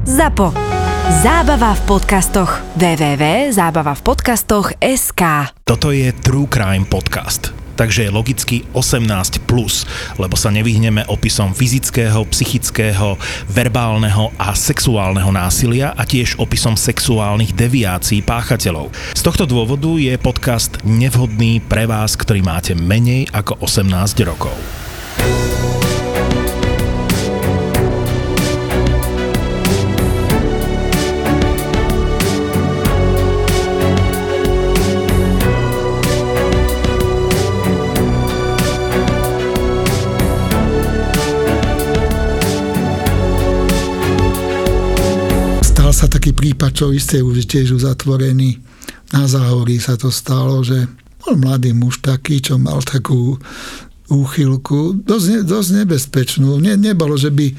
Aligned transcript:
ZAPO. 0.00 0.56
Zábava 1.20 1.76
v 1.76 1.82
podcastoch. 1.84 2.64
www.zábavavpodcastoch.sk 2.80 5.22
Toto 5.60 5.92
je 5.92 6.08
True 6.24 6.48
Crime 6.48 6.88
Podcast 6.88 7.52
takže 7.80 8.04
je 8.04 8.12
logicky 8.12 8.68
18+, 8.76 9.40
plus, 9.48 9.88
lebo 10.20 10.36
sa 10.36 10.52
nevyhneme 10.52 11.00
opisom 11.08 11.56
fyzického, 11.56 12.28
psychického, 12.28 13.16
verbálneho 13.48 14.36
a 14.36 14.52
sexuálneho 14.52 15.32
násilia 15.32 15.96
a 15.96 16.04
tiež 16.04 16.36
opisom 16.36 16.76
sexuálnych 16.76 17.56
deviácií 17.56 18.20
páchateľov. 18.20 18.92
Z 19.16 19.24
tohto 19.24 19.48
dôvodu 19.48 19.96
je 19.96 20.12
podcast 20.20 20.76
nevhodný 20.84 21.64
pre 21.64 21.88
vás, 21.88 22.20
ktorý 22.20 22.44
máte 22.44 22.76
menej 22.76 23.32
ako 23.32 23.64
18 23.64 24.28
rokov. 24.28 24.52
Sa 46.00 46.08
taký 46.08 46.32
prípad, 46.32 46.72
čo 46.72 46.96
isté 46.96 47.20
už 47.20 47.44
tiež 47.44 47.76
uzatvorený. 47.76 48.56
Na 49.12 49.28
záhorí 49.28 49.76
sa 49.76 50.00
to 50.00 50.08
stalo, 50.08 50.64
že 50.64 50.88
bol 51.20 51.36
mladý 51.36 51.76
muž 51.76 52.00
taký, 52.00 52.40
čo 52.40 52.56
mal 52.56 52.80
takú 52.80 53.36
úchylku, 54.08 55.04
dosť, 55.04 55.44
dosť 55.44 55.70
nebezpečnú. 55.84 56.56
Ne, 56.56 56.80
nebolo, 56.80 57.20
že 57.20 57.28
by 57.28 57.52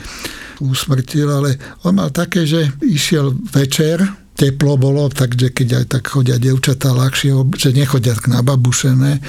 usmrtil, 0.58 1.30
ale 1.30 1.62
on 1.86 2.02
mal 2.02 2.10
také, 2.10 2.50
že 2.50 2.66
išiel 2.82 3.30
večer 3.54 4.02
teplo 4.36 4.74
bolo, 4.80 5.06
takže 5.12 5.54
keď 5.54 5.84
aj 5.84 5.86
tak 5.98 6.04
chodia 6.10 6.42
devčatá 6.42 6.96
ľahšie, 6.96 7.36
že 7.56 7.76
nechodia 7.76 8.18
tak 8.18 8.32
nababušené, 8.32 9.22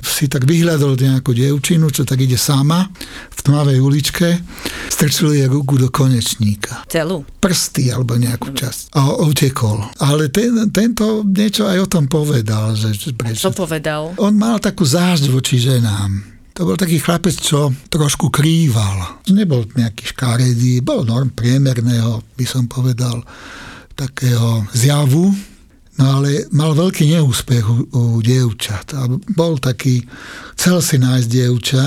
si 0.00 0.30
tak 0.30 0.46
vyhľadol 0.46 0.96
nejakú 0.96 1.34
devčinu, 1.34 1.90
čo 1.90 2.06
tak 2.06 2.22
ide 2.22 2.38
sama 2.38 2.88
v 3.34 3.40
tmavej 3.42 3.78
uličke, 3.82 4.28
strčil 4.88 5.34
jej 5.34 5.48
ruku 5.50 5.76
do 5.76 5.90
konečníka. 5.90 6.86
Celú? 6.86 7.26
Prsty 7.40 7.90
alebo 7.92 8.14
nejakú 8.16 8.52
časť. 8.52 8.94
A 8.96 9.20
utekol. 9.24 9.80
Ale 10.00 10.28
ten, 10.30 10.70
tento 10.70 11.24
niečo 11.24 11.66
aj 11.66 11.78
o 11.84 11.90
tom 11.90 12.06
povedal. 12.06 12.76
Že, 12.76 13.16
prečo. 13.16 13.48
Čo 13.48 13.52
povedal? 13.56 14.14
On 14.20 14.32
mal 14.36 14.60
takú 14.60 14.84
zážď 14.86 15.32
voči 15.32 15.56
ženám. 15.58 16.30
To 16.60 16.68
bol 16.68 16.76
taký 16.76 17.00
chlapec, 17.00 17.32
čo 17.40 17.72
trošku 17.88 18.28
krýval. 18.28 19.24
Nebol 19.32 19.64
nejaký 19.72 20.12
škaredý, 20.12 20.84
bol 20.84 21.08
norm 21.08 21.32
priemerného, 21.32 22.20
by 22.36 22.44
som 22.44 22.68
povedal 22.68 23.24
takého 24.00 24.64
zjavu, 24.72 25.28
no 26.00 26.04
ale 26.08 26.48
mal 26.56 26.72
veľký 26.72 27.12
neúspech 27.12 27.64
u, 27.68 27.76
u 27.92 28.02
dievčat. 28.24 28.96
A 28.96 29.04
bol 29.36 29.60
taký, 29.60 30.00
chcel 30.56 30.80
si 30.80 30.96
nájsť 30.96 31.28
dievča, 31.28 31.84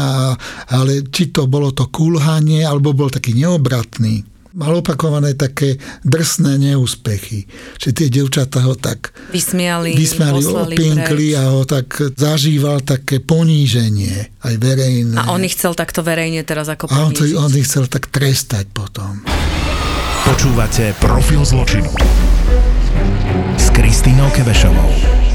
ale 0.70 1.02
či 1.09 1.33
to 1.33 1.50
bolo 1.50 1.73
to 1.73 1.89
kulhanie, 1.89 2.61
alebo 2.61 2.94
bol 2.94 3.09
taký 3.09 3.33
neobratný. 3.33 4.22
Mal 4.53 4.70
opakované 4.70 5.33
také 5.33 5.81
drsné 6.05 6.61
neúspechy. 6.61 7.50
Že 7.81 7.89
tie 7.89 8.08
devčatá 8.14 8.61
ho 8.61 8.77
tak 8.77 9.09
vysmiali, 9.33 9.98
vysmiali 9.98 10.45
opinkli 10.45 11.33
a 11.33 11.58
ho 11.58 11.66
tak 11.66 12.14
zažíval 12.14 12.86
také 12.86 13.17
poníženie, 13.17 14.45
aj 14.45 14.53
verejné. 14.61 15.17
A 15.17 15.33
on 15.33 15.42
ich 15.42 15.58
chcel 15.58 15.73
takto 15.73 16.05
verejne 16.05 16.45
teraz 16.45 16.70
ako 16.70 16.86
ponížiť. 16.86 17.02
A 17.02 17.09
on, 17.09 17.17
to, 17.17 17.25
on 17.33 17.50
ich 17.58 17.66
chcel 17.66 17.89
tak 17.89 18.14
trestať 18.14 18.70
potom. 18.70 19.25
Počúvate 20.24 20.96
Profil 21.04 21.44
zločinu 21.44 21.92
s 23.60 23.68
Kristínou 23.76 24.32
Kevešovou. 24.32 25.33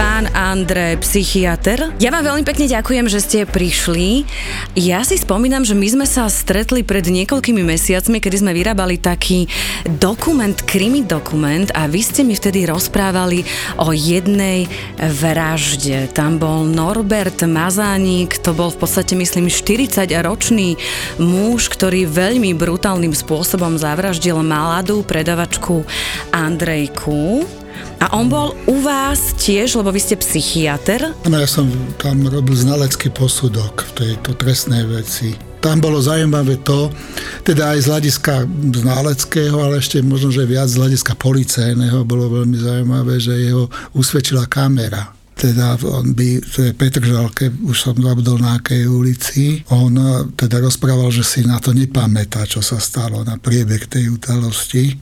Pán 0.00 0.32
Andrej, 0.32 1.04
psychiatr. 1.04 1.92
Ja 2.00 2.08
vám 2.08 2.24
veľmi 2.24 2.40
pekne 2.40 2.64
ďakujem, 2.64 3.04
že 3.12 3.20
ste 3.20 3.38
prišli. 3.44 4.24
Ja 4.72 5.04
si 5.04 5.20
spomínam, 5.20 5.60
že 5.60 5.76
my 5.76 5.84
sme 5.92 6.06
sa 6.08 6.24
stretli 6.32 6.80
pred 6.80 7.04
niekoľkými 7.04 7.60
mesiacmi, 7.60 8.16
kedy 8.16 8.40
sme 8.40 8.56
vyrábali 8.56 8.96
taký 8.96 9.44
dokument, 10.00 10.56
krimi 10.64 11.04
dokument 11.04 11.68
a 11.76 11.84
vy 11.84 12.00
ste 12.00 12.24
mi 12.24 12.32
vtedy 12.32 12.64
rozprávali 12.64 13.44
o 13.76 13.92
jednej 13.92 14.64
vražde. 14.96 16.08
Tam 16.16 16.40
bol 16.40 16.64
Norbert 16.64 17.44
Mazánik, 17.44 18.40
to 18.40 18.56
bol 18.56 18.72
v 18.72 18.80
podstate 18.80 19.12
myslím 19.20 19.52
40-ročný 19.52 20.80
muž, 21.20 21.68
ktorý 21.68 22.08
veľmi 22.08 22.56
brutálnym 22.56 23.12
spôsobom 23.12 23.76
zavraždil 23.76 24.40
mladú 24.40 25.04
predavačku 25.04 25.84
Andrejku. 26.32 27.59
A 28.00 28.16
on 28.16 28.32
bol 28.32 28.56
u 28.64 28.80
vás 28.80 29.36
tiež, 29.36 29.76
lebo 29.76 29.92
vy 29.92 30.00
ste 30.00 30.16
psychiatr? 30.16 31.12
Áno, 31.28 31.36
ja 31.36 31.48
som 31.48 31.68
tam 32.00 32.24
robil 32.24 32.56
znalecký 32.56 33.12
posudok 33.12 33.84
v 33.92 33.92
tejto 33.92 34.34
trestnej 34.40 34.88
veci. 34.88 35.36
Tam 35.60 35.76
bolo 35.76 36.00
zaujímavé 36.00 36.64
to, 36.64 36.88
teda 37.44 37.76
aj 37.76 37.84
z 37.84 37.86
hľadiska 37.92 38.34
znaleckého, 38.80 39.56
ale 39.60 39.84
ešte 39.84 40.00
možno, 40.00 40.32
že 40.32 40.48
viac 40.48 40.72
z 40.72 40.80
hľadiska 40.80 41.12
policajného 41.20 42.00
bolo 42.08 42.32
veľmi 42.40 42.56
zaujímavé, 42.56 43.20
že 43.20 43.36
jeho 43.36 43.68
usvedčila 43.92 44.48
kamera 44.48 45.12
teda 45.40 45.80
on 45.88 46.12
by 46.12 46.36
v 46.44 46.76
Petržalke, 46.76 47.48
už 47.64 47.72
som 47.72 47.96
zabudol 47.96 48.36
na 48.36 48.60
akej 48.60 48.84
ulici, 48.84 49.64
on 49.72 49.96
teda 50.36 50.60
rozprával, 50.60 51.08
že 51.08 51.24
si 51.24 51.40
na 51.48 51.56
to 51.56 51.72
nepamätá, 51.72 52.44
čo 52.44 52.60
sa 52.60 52.76
stalo 52.76 53.24
na 53.24 53.40
priebeh 53.40 53.88
tej 53.88 54.12
udalosti. 54.12 55.00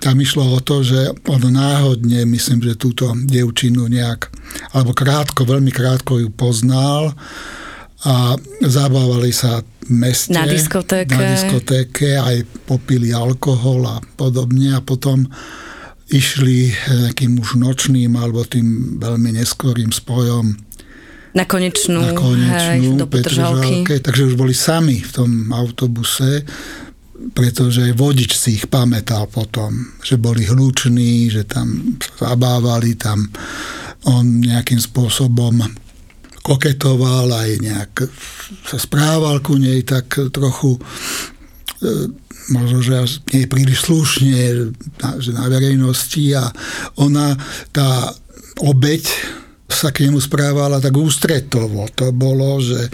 Tam 0.00 0.20
išlo 0.20 0.44
o 0.56 0.60
to, 0.60 0.84
že 0.84 1.12
on 1.26 1.42
náhodne, 1.46 2.28
myslím, 2.28 2.60
že 2.62 2.78
túto 2.78 3.10
dievčinu 3.16 3.88
nejak, 3.88 4.28
alebo 4.76 4.92
krátko, 4.92 5.48
veľmi 5.48 5.72
krátko 5.72 6.20
ju 6.20 6.28
poznal 6.30 7.16
a 8.04 8.36
zabávali 8.60 9.32
sa 9.32 9.64
v 9.64 9.90
meste. 9.90 10.36
Na 10.36 10.44
diskotéke. 10.44 11.16
Na 11.16 11.32
diskotéke, 11.32 12.20
aj 12.20 12.44
popili 12.68 13.10
alkohol 13.10 13.88
a 13.88 13.96
podobne 14.20 14.76
a 14.76 14.84
potom 14.84 15.26
išli 16.06 16.70
nejakým 16.86 17.42
už 17.42 17.58
nočným 17.58 18.14
alebo 18.14 18.46
tým 18.46 19.00
veľmi 19.02 19.42
neskorým 19.42 19.90
spojom 19.90 20.66
na 21.36 21.44
konečnú, 21.44 22.00
na 22.00 22.16
konečnú 22.16 22.96
hej, 22.96 23.00
do 23.00 23.04
Petržalky. 23.04 23.84
Takže 23.84 24.32
už 24.32 24.34
boli 24.40 24.56
sami 24.56 25.04
v 25.04 25.10
tom 25.12 25.30
autobuse 25.52 26.48
pretože 27.32 27.96
vodič 27.96 28.36
si 28.36 28.60
ich 28.60 28.66
pamätal 28.68 29.26
potom, 29.28 29.96
že 30.04 30.20
boli 30.20 30.44
hluční, 30.44 31.32
že 31.32 31.42
tam 31.48 31.96
zabávali, 32.20 32.94
tam 32.96 33.28
on 34.06 34.40
nejakým 34.44 34.78
spôsobom 34.78 35.64
koketoval, 36.46 37.26
aj 37.32 37.50
nejak 37.58 37.92
sa 38.62 38.78
správal 38.78 39.42
ku 39.42 39.58
nej 39.58 39.82
tak 39.82 40.30
trochu 40.30 40.78
e, 40.78 40.80
možno, 42.54 42.78
že 42.86 43.18
nie 43.34 43.50
príliš 43.50 43.90
slušne 43.90 44.70
že 45.18 45.30
na 45.34 45.50
verejnosti 45.50 46.24
a 46.38 46.46
ona, 47.02 47.34
tá 47.74 48.14
obeď 48.62 49.02
sa 49.66 49.90
k 49.90 50.06
nemu 50.06 50.22
správala 50.22 50.78
tak 50.78 50.94
ústretovo. 50.94 51.90
To 51.98 52.14
bolo, 52.14 52.62
že 52.62 52.86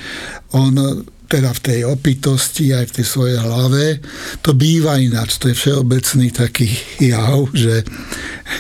on 0.57 1.05
teda 1.33 1.49
v 1.57 1.61
tej 1.65 1.81
opitosti 1.89 2.77
aj 2.77 2.93
v 2.93 2.95
tej 3.01 3.07
svojej 3.09 3.39
hlave. 3.41 4.05
To 4.45 4.53
býva 4.53 5.01
ináč, 5.01 5.41
to 5.41 5.49
je 5.49 5.57
všeobecný 5.57 6.29
taký 6.29 6.69
jav, 7.01 7.49
že, 7.57 7.81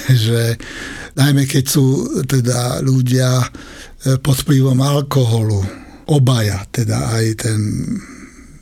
že 0.08 0.56
najmä 1.12 1.44
keď 1.44 1.64
sú 1.68 1.84
teda 2.24 2.80
ľudia 2.80 3.44
e, 3.44 3.46
pod 4.16 4.40
vplyvom 4.40 4.80
alkoholu, 4.80 5.60
obaja, 6.08 6.64
teda 6.72 7.12
aj 7.12 7.26
ten 7.44 7.60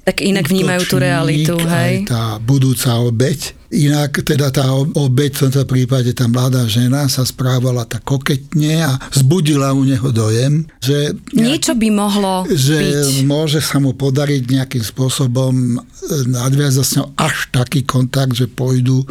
tak 0.00 0.26
inak 0.26 0.48
vnímajú 0.48 0.82
tú 0.90 0.96
realitu, 0.98 1.54
hej? 1.60 2.02
Aj 2.02 2.08
tá 2.08 2.24
budúca 2.42 2.98
obeď 2.98 3.59
Inak 3.70 4.26
teda 4.26 4.50
tá 4.50 4.66
obeď 4.74 5.30
v 5.30 5.40
tomto 5.46 5.62
prípade, 5.62 6.10
tá 6.10 6.26
mladá 6.26 6.66
žena 6.66 7.06
sa 7.06 7.22
správala 7.22 7.86
tak 7.86 8.02
koketne 8.02 8.82
a 8.82 8.98
zbudila 9.14 9.70
u 9.78 9.86
neho 9.86 10.10
dojem, 10.10 10.66
že... 10.82 11.14
Niečo 11.30 11.78
by 11.78 11.88
mohlo 11.94 12.50
že 12.50 12.82
byť. 12.82 13.30
môže 13.30 13.62
sa 13.62 13.78
mu 13.78 13.94
podariť 13.94 14.42
nejakým 14.42 14.82
spôsobom 14.82 15.54
e, 15.54 15.86
nadviazať 16.26 16.82
s 16.82 16.92
ňou 16.98 17.14
až 17.14 17.46
taký 17.54 17.86
kontakt, 17.86 18.34
že 18.34 18.50
pôjdu 18.50 19.06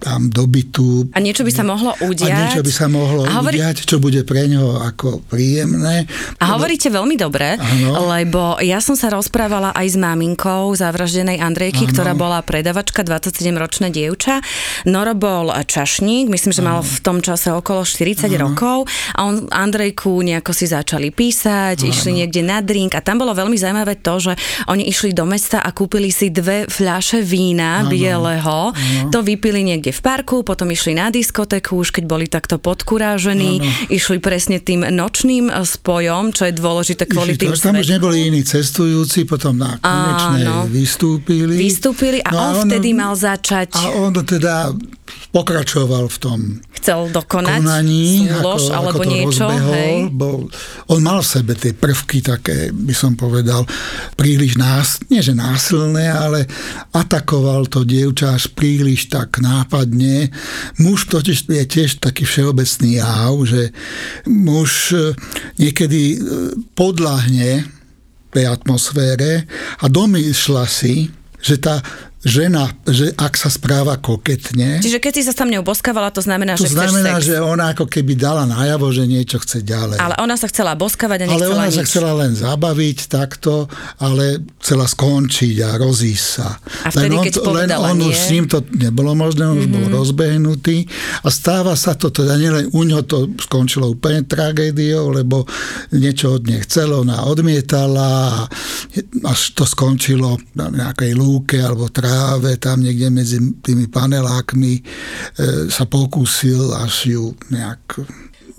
tam 0.00 0.32
do 0.32 0.48
bytu. 0.48 1.12
A 1.12 1.20
niečo 1.20 1.44
by 1.44 1.52
sa 1.52 1.68
mohlo 1.68 1.92
udiať. 2.00 2.32
A 2.32 2.40
niečo 2.48 2.64
by 2.64 2.72
sa 2.72 2.88
mohlo 2.88 3.28
a 3.28 3.44
hovorí... 3.44 3.60
udiať, 3.60 3.84
čo 3.84 4.00
bude 4.00 4.24
pre 4.24 4.48
neho 4.48 4.80
ako 4.88 5.20
príjemné. 5.28 6.08
A 6.40 6.56
hovoríte 6.56 6.88
veľmi 6.88 7.20
dobre, 7.20 7.60
ano. 7.60 8.08
lebo 8.16 8.56
ja 8.64 8.80
som 8.80 8.96
sa 8.96 9.12
rozprávala 9.12 9.76
aj 9.76 9.84
s 9.84 9.96
maminkou 10.00 10.72
zavraždenej 10.72 11.44
Andrejky, 11.44 11.84
ano. 11.84 11.92
ktorá 11.92 12.12
bola 12.16 12.40
predavačka 12.40 13.04
27-ročné 13.04 13.97
dievča. 13.98 14.38
Noro 14.86 15.18
bol 15.18 15.50
čašník, 15.50 16.30
myslím, 16.30 16.52
že 16.54 16.62
mal 16.62 16.86
v 16.86 16.98
tom 17.02 17.18
čase 17.18 17.50
okolo 17.50 17.82
40 17.82 18.30
Aha. 18.30 18.38
rokov 18.38 18.86
a 19.18 19.26
on 19.26 19.50
Andrejku 19.50 20.22
nejako 20.22 20.54
si 20.54 20.70
začali 20.70 21.10
písať, 21.10 21.82
Aha. 21.82 21.90
išli 21.90 22.22
niekde 22.22 22.46
na 22.46 22.62
drink 22.62 22.94
a 22.94 23.02
tam 23.02 23.18
bolo 23.18 23.34
veľmi 23.34 23.58
zaujímavé 23.58 23.98
to, 23.98 24.30
že 24.30 24.32
oni 24.70 24.86
išli 24.86 25.10
do 25.10 25.26
mesta 25.26 25.58
a 25.58 25.74
kúpili 25.74 26.14
si 26.14 26.30
dve 26.30 26.70
fľaše 26.70 27.20
vína 27.26 27.82
Aha. 27.82 27.90
bieleho, 27.90 28.60
Aha. 28.70 29.10
to 29.10 29.20
vypili 29.26 29.66
niekde 29.66 29.90
v 29.90 30.00
parku, 30.00 30.46
potom 30.46 30.70
išli 30.70 30.94
na 30.94 31.10
diskotéku, 31.10 31.74
už 31.74 31.90
keď 31.90 32.04
boli 32.06 32.30
takto 32.30 32.62
podkurážení, 32.62 33.58
Aha. 33.58 33.90
išli 33.90 34.22
presne 34.22 34.62
tým 34.62 34.86
nočným 34.86 35.50
spojom, 35.50 36.30
čo 36.30 36.46
je 36.46 36.52
dôležité 36.54 37.10
kvôli 37.10 37.34
tým 37.34 37.56
Tam 37.58 37.74
už 37.74 37.90
neboli 37.90 38.30
iní 38.30 38.46
cestujúci, 38.46 39.26
potom 39.26 39.58
na 39.58 39.80
konečné 39.80 40.68
vystúpili. 40.68 41.54
Vystúpili 41.56 42.18
a 42.22 42.30
no, 42.30 42.38
on, 42.38 42.54
on 42.62 42.66
vtedy 42.68 42.92
mal 42.92 43.16
začať... 43.16 43.74
A 43.74 43.87
on 43.92 44.12
teda 44.12 44.72
pokračoval 45.32 46.08
v 46.08 46.18
tom 46.18 46.40
chcel 46.78 47.10
dokonať 47.10 47.58
konaní, 47.60 48.30
súlož, 48.30 48.62
ako, 48.64 48.72
alebo 48.72 48.88
ako 48.88 49.04
to 49.04 49.10
niečo. 49.10 49.44
Rozbehol, 49.44 49.74
hej. 49.74 49.96
Bol, 50.14 50.38
on 50.88 51.00
mal 51.04 51.20
v 51.20 51.28
sebe 51.28 51.52
tie 51.58 51.72
prvky 51.74 52.18
také, 52.22 52.70
by 52.72 52.94
som 52.94 53.12
povedal, 53.18 53.66
príliš 54.14 54.56
nás, 54.56 55.02
nie 55.12 55.20
že 55.20 55.34
násilné, 55.34 56.08
ale 56.08 56.46
atakoval 56.94 57.66
to 57.68 57.82
dievča 57.82 58.38
až 58.38 58.48
príliš 58.54 59.10
tak 59.10 59.42
nápadne. 59.42 60.30
Muž 60.80 61.10
totiž 61.10 61.50
je 61.50 61.64
tiež 61.66 62.00
taký 62.00 62.24
všeobecný 62.24 63.02
jav, 63.02 63.34
že 63.44 63.74
muž 64.24 64.94
e, 64.94 65.12
niekedy 65.58 66.02
e, 66.14 66.18
podľahne 66.72 67.66
tej 68.32 68.44
atmosfére 68.48 69.44
a 69.82 69.84
domýšľa 69.88 70.64
si, 70.68 71.10
že 71.42 71.58
tá 71.58 71.80
žena, 72.22 72.74
že 72.82 73.14
ak 73.14 73.38
sa 73.38 73.46
správa 73.46 73.94
koketne... 73.94 74.82
Čiže 74.82 74.98
keď 74.98 75.12
si 75.14 75.22
sa 75.22 75.34
tam 75.34 75.50
ňou 75.54 75.62
boskávala, 75.62 76.10
to 76.10 76.18
znamená, 76.18 76.58
to 76.58 76.66
že 76.66 76.74
znamená, 76.74 77.22
sex. 77.22 77.30
že 77.30 77.36
ona 77.38 77.70
ako 77.70 77.86
keby 77.86 78.18
dala 78.18 78.42
najavo, 78.42 78.90
že 78.90 79.06
niečo 79.06 79.38
chce 79.38 79.62
ďalej. 79.62 80.02
Ale 80.02 80.18
ona 80.18 80.34
sa 80.34 80.50
chcela 80.50 80.74
boskávať 80.74 81.24
a 81.24 81.24
nechcela 81.30 81.46
Ale 81.46 81.54
ona 81.54 81.66
nič. 81.70 81.76
sa 81.78 81.82
chcela 81.86 82.12
len 82.18 82.32
zabaviť 82.34 82.98
takto, 83.06 83.70
ale 84.02 84.42
chcela 84.58 84.90
skončiť 84.90 85.54
a 85.62 85.78
rozísť 85.78 86.26
sa. 86.26 86.58
A 86.82 86.88
vtedy, 86.90 87.14
len 87.14 87.18
on, 87.18 87.24
keď 87.24 87.34
len 87.46 87.68
on 87.78 87.96
nie? 88.02 88.10
už 88.10 88.16
s 88.18 88.28
ním 88.34 88.44
to 88.50 88.58
nebolo 88.74 89.14
možné, 89.14 89.46
on 89.46 89.54
už 89.54 89.70
mm-hmm. 89.70 89.74
bol 89.78 89.86
Mhm. 89.88 89.94
rozbehnutý 89.94 90.76
a 91.22 91.28
stáva 91.30 91.78
sa 91.78 91.94
to, 91.94 92.10
teda 92.10 92.34
nielen 92.34 92.66
u 92.74 92.82
ňoho 92.82 93.02
to 93.06 93.18
skončilo 93.38 93.94
úplne 93.94 94.26
tragédiou, 94.26 95.14
lebo 95.14 95.46
niečo 95.94 96.34
od 96.34 96.50
nej 96.50 96.66
chcelo, 96.66 97.06
ona 97.06 97.24
odmietala 97.24 98.06
a 98.26 98.32
až 99.24 99.40
to 99.54 99.62
skončilo 99.64 100.34
na 100.54 100.68
nejakej 100.68 101.14
lúke 101.14 101.56
alebo 101.62 101.86
tráve, 102.08 102.56
tam 102.56 102.80
niekde 102.80 103.12
medzi 103.12 103.36
tými 103.60 103.84
panelákmi 103.92 104.80
e, 104.80 104.82
sa 105.68 105.84
pokúsil 105.84 106.72
až 106.72 107.12
ju 107.12 107.24
nejak 107.52 108.00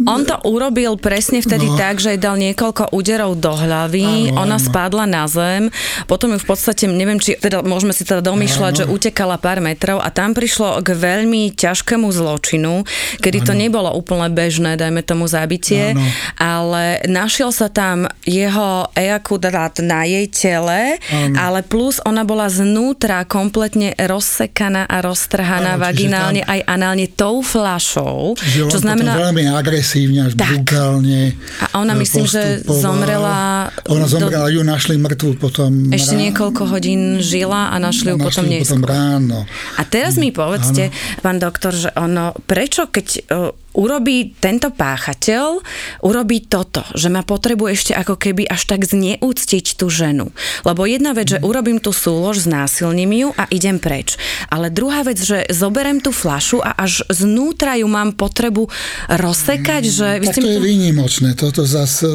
On 0.02 0.24
to 0.24 0.40
urobil 0.44 0.96
presne 0.96 1.40
vtedy 1.40 1.66
No. 1.66 1.76
tak, 1.76 1.98
že 1.98 2.10
jej 2.10 2.22
dal 2.22 2.36
niekoľko 2.36 2.92
úderov 2.92 3.36
do 3.36 3.52
hlavy, 3.52 4.32
Áno, 4.32 4.40
ona 4.40 4.56
áno. 4.56 4.64
spadla 4.64 5.04
na 5.04 5.26
zem, 5.26 5.68
potom 6.06 6.32
ju 6.32 6.40
v 6.40 6.48
podstate, 6.48 6.86
neviem, 6.86 7.18
či 7.18 7.36
teda 7.36 7.60
môžeme 7.62 7.92
si 7.92 8.04
teda 8.04 8.22
domýšľať, 8.22 8.74
Áno. 8.74 8.80
že 8.80 8.86
utekala 8.88 9.36
pár 9.36 9.60
metrov 9.60 10.00
a 10.00 10.08
tam 10.08 10.32
prišlo 10.32 10.80
k 10.80 10.94
veľmi 10.94 11.52
ťažkému 11.52 12.08
zločinu, 12.08 12.88
kedy 13.18 13.44
to 13.44 13.52
Áno. 13.52 13.60
nebolo 13.60 13.90
úplne 13.92 14.28
bežné, 14.30 14.76
dajme 14.76 15.02
tomu 15.02 15.28
zabitie, 15.28 15.92
Áno. 15.92 16.04
ale 16.36 17.04
našiel 17.04 17.52
sa 17.52 17.68
tam 17.68 18.08
jeho 18.24 18.88
ejakulát 18.94 19.50
na 19.80 20.04
jej 20.04 20.26
tele, 20.28 20.96
Áno. 21.10 21.36
ale 21.36 21.60
plus 21.60 22.00
ona 22.02 22.24
bola 22.24 22.48
znútra 22.48 23.24
kompletne 23.24 24.00
rozsekaná 24.00 24.86
a 24.86 25.02
roztrhaná 25.02 25.76
Áno, 25.76 25.82
čiže 25.82 25.86
vagínálne 25.86 26.42
tam- 26.44 26.52
aj 26.56 26.60
análne 26.66 27.06
tou 27.10 27.44
flašou, 27.44 28.40
čo 28.40 28.78
znamená... 28.80 29.18
veľmi 29.18 29.44
agresívne, 29.50 29.88
až 30.20 30.34
Tak. 30.36 30.46
brutálne 30.62 31.34
A 31.66 31.80
ona 31.80 31.94
e, 31.94 32.00
myslím, 32.00 32.26
že 32.26 32.62
zomrela 32.64 33.70
Ona 33.86 34.06
do- 34.06 34.12
zomrela, 34.12 34.46
ju 34.48 34.62
našli 34.62 34.96
mŕtvu 34.96 35.36
potom 35.36 35.90
Ešte 35.90 36.14
rá- 36.14 36.22
niekoľko 36.22 36.64
hodín 36.68 37.02
žila 37.18 37.70
a 37.70 37.76
našli 37.78 38.12
ju 38.12 38.16
našli 38.16 38.26
potom 38.28 38.44
neskôr. 38.46 38.66
potom 38.68 38.82
ráno. 38.86 39.40
A 39.76 39.82
teraz 39.84 40.16
mi 40.16 40.30
povedzte, 40.30 40.94
pán 41.20 41.38
doktor, 41.38 41.72
že 41.72 41.90
ono, 41.94 42.38
prečo 42.40 42.86
keď 42.86 43.08
uh, 43.26 43.50
urobí 43.72 44.34
tento 44.36 44.70
páchateľ, 44.70 45.62
urobí 46.02 46.44
toto, 46.44 46.82
že 46.92 47.08
ma 47.08 47.22
potrebuje 47.22 47.70
ešte 47.72 47.94
ako 47.94 48.16
keby 48.16 48.44
až 48.46 48.66
tak 48.68 48.82
zneúctiť 48.84 49.66
tú 49.76 49.88
ženu. 49.88 50.34
Lebo 50.64 50.84
jedna 50.84 51.12
vec, 51.12 51.26
Mhm. 51.26 51.32
že 51.32 51.44
urobím 51.44 51.78
tú 51.78 51.92
súlož, 51.92 52.42
znásilním 52.42 53.12
ju 53.16 53.30
a 53.34 53.46
idem 53.48 53.78
preč. 53.78 54.18
Ale 54.48 54.68
druhá 54.68 55.02
vec, 55.02 55.18
že 55.18 55.46
zoberem 55.50 55.98
tú 55.98 56.12
flašu 56.12 56.60
a 56.60 56.74
až 56.76 57.06
znútra 57.08 57.74
ju 57.76 57.88
mám 57.88 58.12
potrebu 58.12 58.68
rozsekať, 59.08 59.79
že... 59.88 60.20
vy 60.20 60.28
Tak 60.28 60.36
ste 60.36 60.42
to 60.44 60.52
je 60.52 60.60
výnimočné. 60.60 61.30
Toto 61.38 61.64
zase, 61.64 62.08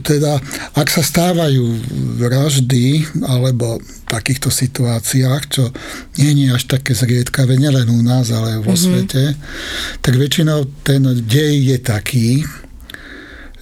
teda, 0.00 0.40
ak 0.72 0.88
sa 0.88 1.02
stávajú 1.04 1.64
vraždy, 2.22 3.04
alebo 3.26 3.80
v 3.80 4.04
takýchto 4.08 4.48
situáciách, 4.52 5.42
čo 5.48 5.68
nie 6.16 6.48
je 6.48 6.56
až 6.56 6.64
také 6.68 6.96
zriedkavé, 6.96 7.56
nielen 7.56 7.88
u 7.92 8.00
nás, 8.00 8.32
ale 8.32 8.60
vo 8.60 8.72
mm-hmm. 8.72 8.80
svete, 8.80 9.24
tak 10.00 10.14
väčšinou 10.16 10.68
ten 10.86 11.02
dej 11.26 11.76
je 11.76 11.78
taký, 11.80 12.28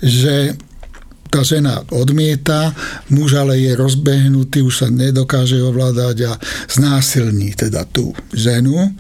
že 0.00 0.55
tá 1.31 1.46
žena 1.46 1.87
odmieta, 1.94 2.75
muž 3.06 3.38
ale 3.38 3.62
je 3.62 3.79
rozbehnutý, 3.79 4.67
už 4.67 4.75
sa 4.75 4.88
nedokáže 4.91 5.62
ovládať 5.62 6.17
a 6.26 6.32
znásilní 6.67 7.55
teda 7.55 7.87
tú 7.87 8.11
ženu. 8.35 8.91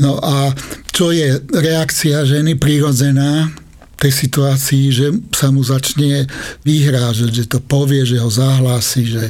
No 0.00 0.16
a 0.16 0.56
čo 0.88 1.12
je 1.12 1.36
reakcia 1.52 2.24
ženy 2.24 2.56
prirodzená 2.56 3.52
tej 3.98 4.12
situácii, 4.14 4.84
že 4.94 5.06
sa 5.34 5.50
mu 5.50 5.66
začne 5.66 6.30
vyhrážať, 6.62 7.30
že 7.34 7.44
to 7.50 7.58
povie, 7.58 8.06
že 8.06 8.22
ho 8.22 8.30
zahlási, 8.30 9.02
že, 9.10 9.26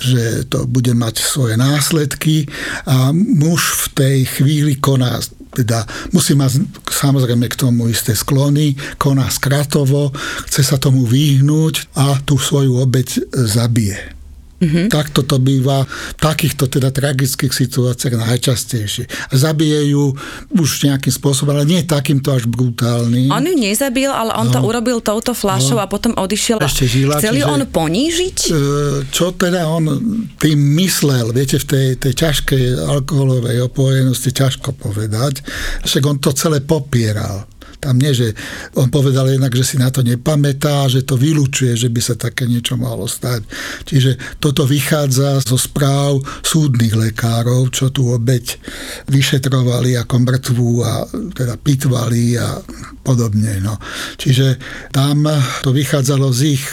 že 0.00 0.22
to 0.48 0.64
bude 0.64 0.96
mať 0.96 1.20
svoje 1.20 1.60
následky 1.60 2.48
a 2.88 3.12
muž 3.12 3.86
v 3.86 3.86
tej 3.92 4.18
chvíli 4.40 4.80
koná 4.80 5.20
teda 5.56 5.88
musí 6.12 6.36
mať 6.36 6.60
samozrejme 6.84 7.48
k 7.48 7.56
tomu 7.56 7.88
isté 7.88 8.12
sklony, 8.12 8.76
koná 9.00 9.32
skratovo, 9.32 10.12
chce 10.44 10.60
sa 10.60 10.76
tomu 10.76 11.08
vyhnúť 11.08 11.96
a 11.96 12.20
tú 12.20 12.36
svoju 12.36 12.76
obeď 12.76 13.24
zabije. 13.32 14.15
Mm-hmm. 14.56 14.88
Takto 14.88 15.20
to 15.20 15.36
býva 15.36 15.84
v 15.84 16.16
takýchto 16.16 16.64
teda 16.72 16.88
tragických 16.88 17.52
situáciách 17.52 18.16
najčastejšie. 18.16 19.04
Zabije 19.36 19.92
ju 19.92 20.16
už 20.56 20.88
nejakým 20.88 21.12
spôsobom, 21.12 21.52
ale 21.52 21.68
nie 21.68 21.84
takýmto 21.84 22.32
až 22.32 22.48
brutálnym. 22.48 23.28
On 23.28 23.44
ju 23.44 23.52
nezabil, 23.52 24.08
ale 24.08 24.32
on 24.32 24.48
no. 24.48 24.54
to 24.56 24.60
urobil 24.64 25.04
touto 25.04 25.36
flašou 25.36 25.76
no. 25.76 25.84
a 25.84 25.86
potom 25.86 26.16
odišiel. 26.16 26.56
Ešte 26.56 26.88
žila, 26.88 27.20
Chcel 27.20 27.36
čiže- 27.36 27.52
on 27.52 27.60
ponížiť? 27.68 28.38
E, 28.48 28.52
čo 29.12 29.36
teda 29.36 29.68
on 29.68 29.84
tým 30.40 30.58
myslel, 30.80 31.36
viete, 31.36 31.60
v 31.60 31.66
tej, 31.68 31.86
tej 32.00 32.12
ťažkej 32.16 32.64
alkoholovej 32.80 33.60
opojenosti 33.68 34.32
ťažko 34.32 34.72
povedať, 34.72 35.44
však 35.84 36.02
on 36.08 36.16
to 36.16 36.32
celé 36.32 36.64
popieral. 36.64 37.44
Tam 37.86 38.02
nie, 38.02 38.10
že 38.10 38.34
on 38.74 38.90
povedal 38.90 39.30
jednak, 39.30 39.54
že 39.54 39.62
si 39.62 39.76
na 39.78 39.94
to 39.94 40.02
nepamätá, 40.02 40.90
že 40.90 41.06
to 41.06 41.14
vylučuje, 41.14 41.78
že 41.78 41.86
by 41.86 42.00
sa 42.02 42.18
také 42.18 42.50
niečo 42.50 42.74
mohlo 42.74 43.06
stať. 43.06 43.46
Čiže 43.86 44.42
toto 44.42 44.66
vychádza 44.66 45.38
zo 45.46 45.54
správ 45.54 46.18
súdnych 46.42 46.98
lekárov, 46.98 47.70
čo 47.70 47.94
tu 47.94 48.10
obeď 48.10 48.58
vyšetrovali 49.06 49.94
ako 50.02 50.14
mŕtvú 50.18 50.70
a 50.82 51.06
teda 51.30 51.54
pitvali 51.62 52.34
a 52.42 52.58
podobne. 53.06 53.62
No. 53.62 53.78
Čiže 54.18 54.58
tam 54.90 55.30
to 55.62 55.70
vychádzalo 55.70 56.34
z 56.34 56.40
ich 56.58 56.66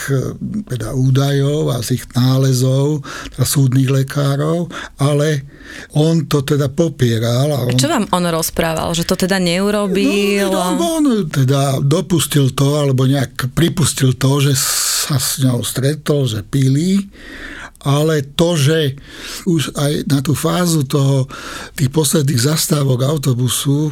teda 0.66 0.98
údajov 0.98 1.70
a 1.70 1.86
z 1.86 2.02
ich 2.02 2.10
nálezov, 2.18 3.06
teda 3.38 3.46
súdnych 3.46 3.90
lekárov, 3.94 4.66
ale 4.98 5.46
on 5.94 6.26
to 6.26 6.42
teda 6.42 6.74
popieral. 6.74 7.54
A 7.54 7.70
on, 7.70 7.78
Čo 7.78 7.90
vám 7.92 8.06
on 8.10 8.26
rozprával? 8.34 8.90
Že 8.98 9.04
to 9.06 9.16
teda 9.28 9.38
neurobil? 9.38 10.50
No, 10.50 10.74
no, 10.74 11.03
on 11.04 11.28
teda 11.28 11.84
dopustil 11.84 12.56
to, 12.56 12.80
alebo 12.80 13.04
nejak 13.04 13.52
pripustil 13.52 14.16
to, 14.16 14.40
že 14.40 14.56
sa 14.56 15.20
s 15.20 15.44
ňou 15.44 15.60
stretol, 15.62 16.24
že 16.26 16.42
pili, 16.48 17.12
ale 17.84 18.24
to, 18.24 18.56
že 18.56 18.96
už 19.44 19.76
aj 19.76 20.08
na 20.08 20.24
tú 20.24 20.32
fázu 20.32 20.88
toho, 20.88 21.28
tých 21.76 21.92
posledných 21.92 22.40
zastávok 22.40 23.04
autobusu 23.04 23.92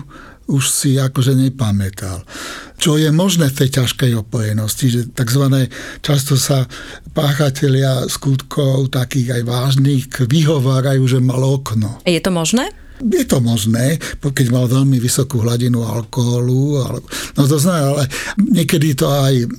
už 0.51 0.63
si 0.67 0.99
akože 0.99 1.31
nepamätal. 1.37 2.27
Čo 2.75 2.97
je 2.99 3.07
možné 3.13 3.47
v 3.53 3.57
tej 3.63 3.69
ťažkej 3.79 4.11
opojenosti, 4.19 4.87
že 4.89 5.01
tzv. 5.13 5.69
často 6.03 6.35
sa 6.35 6.67
páchatelia 7.15 8.09
skutkov 8.09 8.91
takých 8.91 9.39
aj 9.39 9.43
vážnych 9.47 10.11
vyhovárajú, 10.11 11.03
že 11.07 11.19
mal 11.23 11.39
okno. 11.39 12.03
Je 12.03 12.19
to 12.19 12.33
možné? 12.33 12.73
Je 13.01 13.25
to 13.25 13.41
možné, 13.41 13.97
keď 14.21 14.47
mal 14.53 14.65
veľmi 14.69 15.01
vysokú 15.01 15.41
hladinu 15.41 15.81
alkoholu. 15.81 16.81
Ale, 16.85 16.99
no 17.37 17.41
to 17.49 17.57
znamená, 17.57 17.85
ale 17.97 18.05
niekedy 18.37 18.93
to 18.93 19.09
aj 19.09 19.49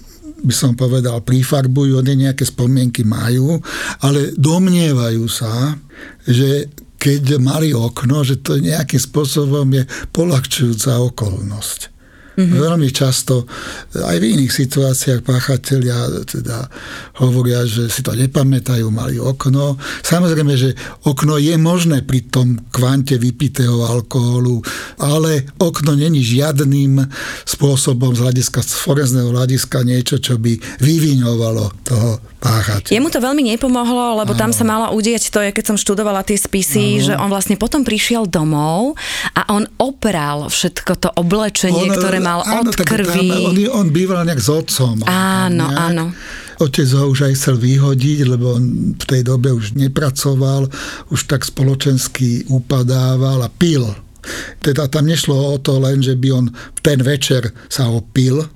by 0.42 0.50
som 0.50 0.75
povedal, 0.75 1.22
prifarbujú, 1.22 2.02
oni 2.02 2.26
nejaké 2.26 2.42
spomienky 2.42 3.06
majú, 3.06 3.62
ale 4.02 4.34
domnievajú 4.34 5.25
sa, 5.30 5.78
že 6.26 6.66
keď 6.99 7.38
mali 7.38 7.70
okno, 7.70 8.26
že 8.26 8.42
to 8.42 8.58
nejakým 8.58 8.99
spôsobom 8.99 9.66
je 9.70 9.87
polahčujúca 10.11 10.99
okolnosť. 10.99 11.91
Mm-hmm. 12.33 12.59
Veľmi 12.65 12.89
často 12.89 13.45
aj 13.93 14.17
v 14.17 14.25
iných 14.39 14.53
situáciách 14.53 15.21
páchatelia 15.21 16.09
teda 16.25 16.65
hovoria, 17.21 17.69
že 17.69 17.93
si 17.93 18.01
to 18.01 18.17
nepamätajú, 18.17 18.89
mali 18.89 19.21
okno. 19.21 19.77
Samozrejme, 20.01 20.55
že 20.57 20.73
okno 21.05 21.37
je 21.37 21.53
možné 21.61 22.01
pri 22.01 22.25
tom 22.33 22.57
kvante 22.73 23.21
vypitého 23.21 23.85
alkoholu, 23.85 24.65
ale 24.97 25.45
okno 25.61 25.93
není 25.93 26.25
žiadnym 26.25 27.05
spôsobom 27.45 28.17
z 28.17 28.25
hľadiska, 28.25 28.65
z 28.65 28.73
forenzného 28.81 29.29
hľadiska 29.29 29.85
niečo, 29.85 30.17
čo 30.17 30.41
by 30.41 30.57
vyviňovalo 30.81 31.85
toho 31.85 32.32
páchať. 32.42 32.90
Jemu 32.90 33.06
to 33.06 33.22
veľmi 33.22 33.54
nepomohlo, 33.54 34.18
lebo 34.18 34.34
ano. 34.34 34.40
tam 34.42 34.50
sa 34.50 34.66
mala 34.66 34.90
udieť 34.90 35.30
to, 35.30 35.38
je, 35.38 35.54
keď 35.54 35.64
som 35.72 35.76
študovala 35.78 36.26
tie 36.26 36.34
spisy, 36.34 36.99
ano. 36.99 37.04
že 37.06 37.12
on 37.14 37.30
vlastne 37.30 37.54
potom 37.54 37.87
prišiel 37.87 38.26
domov 38.26 38.99
a 39.38 39.46
on 39.54 39.70
opral 39.78 40.50
všetko 40.50 40.92
to 40.99 41.08
oblečenie, 41.14 41.87
on, 41.87 41.94
ktoré 41.94 42.18
mal 42.18 42.42
áno, 42.42 42.75
od 42.75 42.75
krvi. 42.75 43.30
Tam, 43.30 43.54
on, 43.54 43.87
on 43.87 43.87
býval 43.94 44.26
nejak 44.26 44.42
s 44.42 44.50
otcom. 44.50 45.06
Áno, 45.06 45.70
nejak. 45.70 45.78
áno. 45.78 46.04
Otec 46.58 46.87
ho 46.94 47.11
už 47.11 47.30
aj 47.30 47.34
chcel 47.38 47.56
vyhodiť, 47.58 48.18
lebo 48.26 48.58
on 48.58 48.94
v 48.94 49.04
tej 49.06 49.26
dobe 49.26 49.50
už 49.50 49.75
nepracoval, 49.75 50.70
už 51.11 51.20
tak 51.30 51.46
spoločensky 51.46 52.46
upadával 52.50 53.42
a 53.42 53.50
pil. 53.50 53.87
Teda 54.62 54.87
tam 54.87 55.11
nešlo 55.11 55.34
o 55.34 55.58
to 55.58 55.82
len, 55.82 55.99
že 55.99 56.14
by 56.14 56.28
on 56.30 56.46
v 56.54 56.80
ten 56.82 57.02
večer 57.02 57.50
sa 57.66 57.90
opil, 57.90 58.46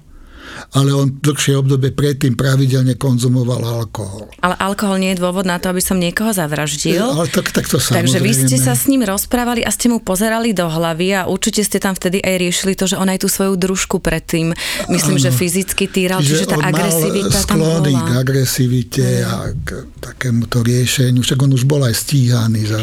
ale 0.72 0.90
on 0.92 1.08
dlhšie 1.22 1.56
obdobie 1.56 1.92
predtým 1.92 2.34
pravidelne 2.34 2.94
konzumoval 2.98 3.62
alkohol. 3.62 4.28
Ale 4.40 4.54
alkohol 4.58 5.00
nie 5.00 5.14
je 5.14 5.20
dôvod 5.22 5.46
na 5.46 5.56
to, 5.56 5.70
aby 5.70 5.82
som 5.82 5.96
niekoho 5.96 6.32
zavraždil. 6.32 7.02
Ale 7.02 7.28
tak, 7.30 7.52
tak 7.52 7.66
to 7.70 7.78
Takže 7.78 8.18
vy 8.18 8.32
ste 8.34 8.56
sa 8.58 8.74
s 8.74 8.90
ním 8.90 9.06
rozprávali 9.06 9.62
a 9.62 9.70
ste 9.70 9.88
mu 9.88 10.02
pozerali 10.02 10.52
do 10.52 10.66
hlavy 10.66 11.16
a 11.16 11.20
určite 11.30 11.62
ste 11.62 11.78
tam 11.78 11.94
vtedy 11.94 12.20
aj 12.20 12.36
riešili 12.40 12.72
to, 12.74 12.90
že 12.90 12.98
on 12.98 13.08
aj 13.08 13.22
tú 13.24 13.28
svoju 13.30 13.54
družku 13.56 14.02
predtým, 14.02 14.52
myslím, 14.90 15.16
ano. 15.18 15.24
že 15.24 15.30
fyzicky 15.32 15.84
týral, 15.88 16.20
čiže, 16.20 16.44
čiže 16.44 16.52
tá 16.52 16.56
agresivita 16.60 17.38
tam 17.46 17.58
bola. 17.62 17.82
k 17.86 18.10
agresivite 18.18 19.08
mm. 19.22 19.26
a 19.26 19.36
k 19.54 19.68
takémuto 20.02 20.60
riešeniu. 20.60 21.22
Však 21.22 21.38
on 21.40 21.52
už 21.54 21.64
bol 21.64 21.82
aj 21.84 21.94
stíhaný 21.94 22.68
za 22.68 22.82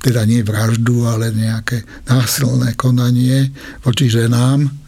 teda 0.00 0.22
nie 0.24 0.40
vraždu, 0.42 1.06
ale 1.06 1.32
nejaké 1.32 1.82
násilné 2.06 2.78
konanie 2.78 3.50
voči 3.82 4.08
ženám 4.10 4.85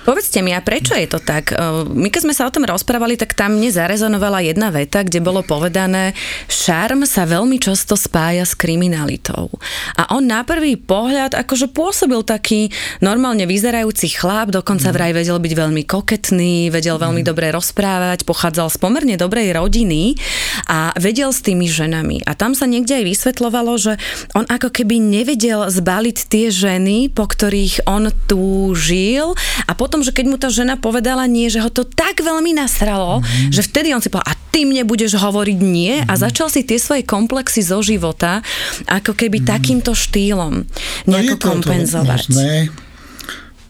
Povedzte 0.00 0.40
mi, 0.40 0.56
a 0.56 0.64
prečo 0.64 0.96
je 0.96 1.04
to 1.04 1.20
tak? 1.20 1.52
E, 1.52 1.56
my 1.84 2.08
keď 2.08 2.20
sme 2.24 2.34
sa 2.36 2.48
o 2.48 2.54
tom 2.54 2.64
rozprávali, 2.64 3.20
tak 3.20 3.36
tam 3.36 3.60
mne 3.60 3.68
zarezonovala 3.68 4.40
jedna 4.40 4.72
veta, 4.72 5.04
kde 5.04 5.20
bolo 5.20 5.44
povedané, 5.44 6.16
šarm 6.48 7.04
sa 7.04 7.28
veľmi 7.28 7.60
často 7.60 8.00
spája 8.00 8.48
s 8.48 8.56
kriminalitou. 8.56 9.52
A 10.00 10.16
on 10.16 10.24
na 10.24 10.40
prvý 10.40 10.80
pohľad 10.80 11.36
akože 11.36 11.68
pôsobil 11.68 12.24
taký 12.24 12.72
normálne 13.04 13.44
vyzerajúci 13.44 14.16
chlap, 14.16 14.48
dokonca 14.48 14.88
mm. 14.88 14.94
vraj 14.96 15.12
vedel 15.12 15.36
byť 15.36 15.52
veľmi 15.52 15.82
koketný, 15.84 16.72
vedel 16.72 16.96
mm. 16.96 17.02
veľmi 17.04 17.22
dobre 17.26 17.52
rozprávať, 17.52 18.24
pochádzal 18.24 18.72
z 18.72 18.76
pomerne 18.80 19.16
dobrej 19.20 19.52
rodiny 19.52 20.16
a 20.64 20.96
vedel 20.96 21.28
s 21.28 21.44
tými 21.44 21.68
ženami. 21.68 22.24
A 22.24 22.32
tam 22.32 22.56
sa 22.56 22.64
niekde 22.64 22.96
aj 22.96 23.04
vysvetlovalo, 23.04 23.76
že 23.76 24.00
on 24.32 24.48
ako 24.48 24.72
keby 24.72 24.96
nevedel 24.96 25.68
zbaliť 25.68 26.18
tie 26.24 26.48
ženy, 26.48 27.12
po 27.12 27.28
ktorých 27.28 27.84
on 27.84 28.08
tu 28.24 28.72
žil 28.72 29.36
a 29.68 29.72
potom 29.76 29.89
potom, 29.90 30.06
že 30.06 30.14
keď 30.14 30.24
mu 30.30 30.38
tá 30.38 30.46
žena 30.46 30.78
povedala 30.78 31.26
nie, 31.26 31.50
že 31.50 31.58
ho 31.58 31.66
to 31.66 31.82
tak 31.82 32.22
veľmi 32.22 32.54
nasralo, 32.54 33.18
mm-hmm. 33.18 33.50
že 33.50 33.66
vtedy 33.66 33.90
on 33.90 33.98
si 33.98 34.06
povedal, 34.06 34.30
a 34.30 34.38
ty 34.54 34.62
mne 34.62 34.86
budeš 34.86 35.18
hovoriť 35.18 35.58
nie 35.58 35.98
mm-hmm. 35.98 36.06
a 36.06 36.14
mhm. 36.14 36.22
začal 36.30 36.46
si 36.46 36.62
tie 36.62 36.78
svoje 36.78 37.02
komplexy 37.02 37.66
zo 37.66 37.82
života 37.82 38.38
ako 38.86 39.18
keby 39.18 39.42
mm-hmm. 39.42 39.50
takýmto 39.50 39.98
štýlom 39.98 40.62
no 40.62 41.10
nejako 41.10 41.34
no 41.34 41.42
kompenzovať. 41.42 42.30
To 42.30 42.38
možné 42.38 42.70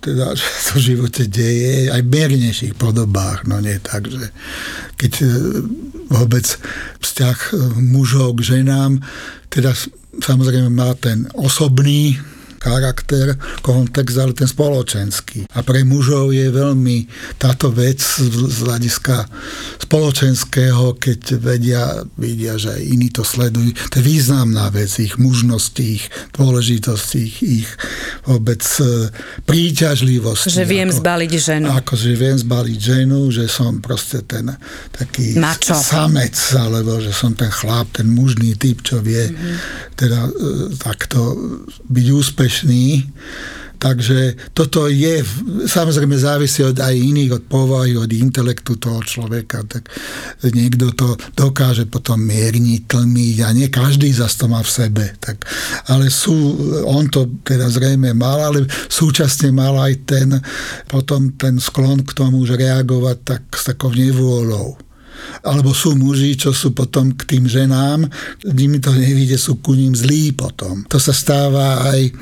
teda, 0.01 0.33
že 0.33 0.49
to 0.65 0.73
v 0.81 0.85
živote 0.97 1.23
deje 1.29 1.93
aj 1.93 2.01
v 2.01 2.09
miernejších 2.09 2.75
podobách, 2.77 3.45
no 3.45 3.61
nie 3.61 3.77
tak, 3.85 4.09
že 4.09 4.33
keď 4.97 5.13
e, 5.21 5.25
vôbec 6.09 6.49
vzťah 7.05 7.37
e, 7.37 7.53
mužov 7.85 8.41
k 8.41 8.57
ženám, 8.57 9.05
teda 9.53 9.77
samozrejme 10.25 10.73
má 10.73 10.97
ten 10.97 11.29
osobný 11.37 12.17
charakter, 12.61 13.35
kontext, 13.65 14.21
ale 14.21 14.37
ten 14.37 14.47
spoločenský. 14.47 15.49
A 15.57 15.65
pre 15.65 15.81
mužov 15.83 16.37
je 16.37 16.53
veľmi 16.53 17.09
táto 17.41 17.73
vec 17.73 17.99
z 18.21 18.59
hľadiska 18.63 19.25
spoločenského, 19.89 21.01
keď 21.01 21.21
vedia, 21.41 22.05
vidia, 22.21 22.61
že 22.61 22.77
aj 22.77 22.83
iní 22.85 23.09
to 23.09 23.25
sledujú, 23.25 23.73
to 23.89 23.99
je 23.99 24.05
významná 24.05 24.69
vec, 24.69 24.93
ich 25.01 25.17
mužnosti, 25.17 25.81
ich 25.81 26.05
dôležitosť, 26.37 27.09
ich, 27.17 27.37
ich 27.65 27.71
vôbec 28.29 28.61
e, 28.61 29.09
príťažlivosť. 29.49 30.53
Že 30.53 30.65
viem 30.69 30.93
ako, 30.93 30.99
zbaliť 31.01 31.33
ženu. 31.33 31.67
Ako, 31.73 31.93
že 31.97 32.13
viem 32.13 32.37
zbaliť 32.37 32.79
ženu, 32.79 33.19
že 33.33 33.49
som 33.49 33.81
proste 33.81 34.21
ten 34.29 34.53
taký 34.93 35.41
Mačo. 35.41 35.75
samec, 35.75 36.37
alebo 36.53 37.01
že 37.01 37.17
som 37.17 37.33
ten 37.33 37.49
chlap, 37.49 37.89
ten 37.97 38.07
mužný 38.07 38.53
typ, 38.61 38.85
čo 38.85 39.01
vie 39.01 39.33
mm-hmm. 39.33 39.57
teda 39.97 40.21
e, 40.29 40.31
takto 40.77 41.19
byť 41.89 42.07
úspešný 42.13 42.50
úspešný. 42.51 43.07
Takže 43.81 44.53
toto 44.53 44.93
je, 44.93 45.25
samozrejme 45.65 46.13
závisí 46.13 46.61
od 46.61 46.77
aj 46.77 46.93
iných, 46.93 47.41
od 47.41 47.45
povahy, 47.49 47.97
od 47.97 48.13
intelektu 48.13 48.77
toho 48.77 49.01
človeka, 49.01 49.65
tak 49.65 49.89
niekto 50.53 50.93
to 50.93 51.17
dokáže 51.33 51.89
potom 51.89 52.21
mierniť, 52.21 52.85
tlmiť 52.85 53.37
a 53.41 53.49
nie 53.57 53.73
každý 53.73 54.13
zase 54.13 54.45
to 54.45 54.53
má 54.53 54.61
v 54.61 54.69
sebe. 54.69 55.05
Tak, 55.17 55.49
ale 55.89 56.13
sú, 56.13 56.61
on 56.85 57.09
to 57.09 57.41
teda 57.41 57.73
zrejme 57.73 58.13
mal, 58.13 58.53
ale 58.53 58.69
súčasne 58.69 59.49
mal 59.49 59.73
aj 59.81 59.95
ten, 60.05 60.29
potom 60.85 61.33
ten 61.41 61.57
sklon 61.57 62.05
k 62.05 62.13
tomu, 62.13 62.45
že 62.45 62.61
reagovať 62.61 63.17
tak 63.25 63.49
s 63.49 63.65
takou 63.65 63.97
nevôľou 63.97 64.90
alebo 65.45 65.73
sú 65.73 65.97
muži, 65.97 66.37
čo 66.37 66.53
sú 66.53 66.77
potom 66.77 67.13
k 67.17 67.25
tým 67.25 67.45
ženám, 67.49 68.05
nimi 68.45 68.79
to 68.83 68.93
nevíde, 68.93 69.37
sú 69.41 69.61
ku 69.61 69.73
ním 69.73 69.97
zlí 69.97 70.33
potom. 70.37 70.85
To 70.89 70.99
sa 71.01 71.13
stáva 71.15 71.85
aj 71.91 72.13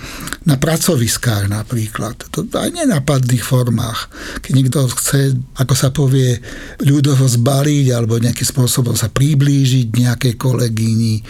na 0.46 0.56
pracoviskách 0.56 1.50
napríklad. 1.50 2.14
To 2.32 2.46
aj 2.46 2.70
nenapadných 2.72 3.42
formách. 3.42 4.10
Keď 4.42 4.52
niekto 4.54 4.86
chce, 4.90 5.34
ako 5.58 5.74
sa 5.74 5.88
povie, 5.90 6.38
ľudovo 6.82 7.26
zbaliť 7.26 7.86
alebo 7.92 8.18
nejakým 8.18 8.48
spôsobom 8.48 8.94
sa 8.94 9.10
priblížiť 9.10 9.86
nejakej 9.92 10.34
kolegyni, 10.38 11.22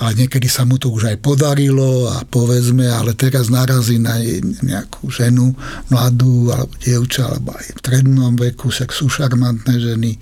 a 0.00 0.10
niekedy 0.16 0.48
sa 0.48 0.64
mu 0.64 0.80
to 0.80 0.88
už 0.88 1.14
aj 1.14 1.18
podarilo 1.20 2.08
a 2.10 2.24
povedzme, 2.24 2.88
ale 2.88 3.12
teraz 3.12 3.52
narazí 3.52 4.00
na 4.00 4.18
nejakú 4.64 5.12
ženu, 5.12 5.52
mladú 5.92 6.48
alebo 6.50 6.72
dievča, 6.80 7.28
alebo 7.28 7.52
aj 7.54 7.76
v 7.76 7.80
strednom 7.84 8.34
veku, 8.34 8.72
však 8.72 8.90
sú 8.90 9.12
šarmantné 9.12 9.74
ženy. 9.78 10.16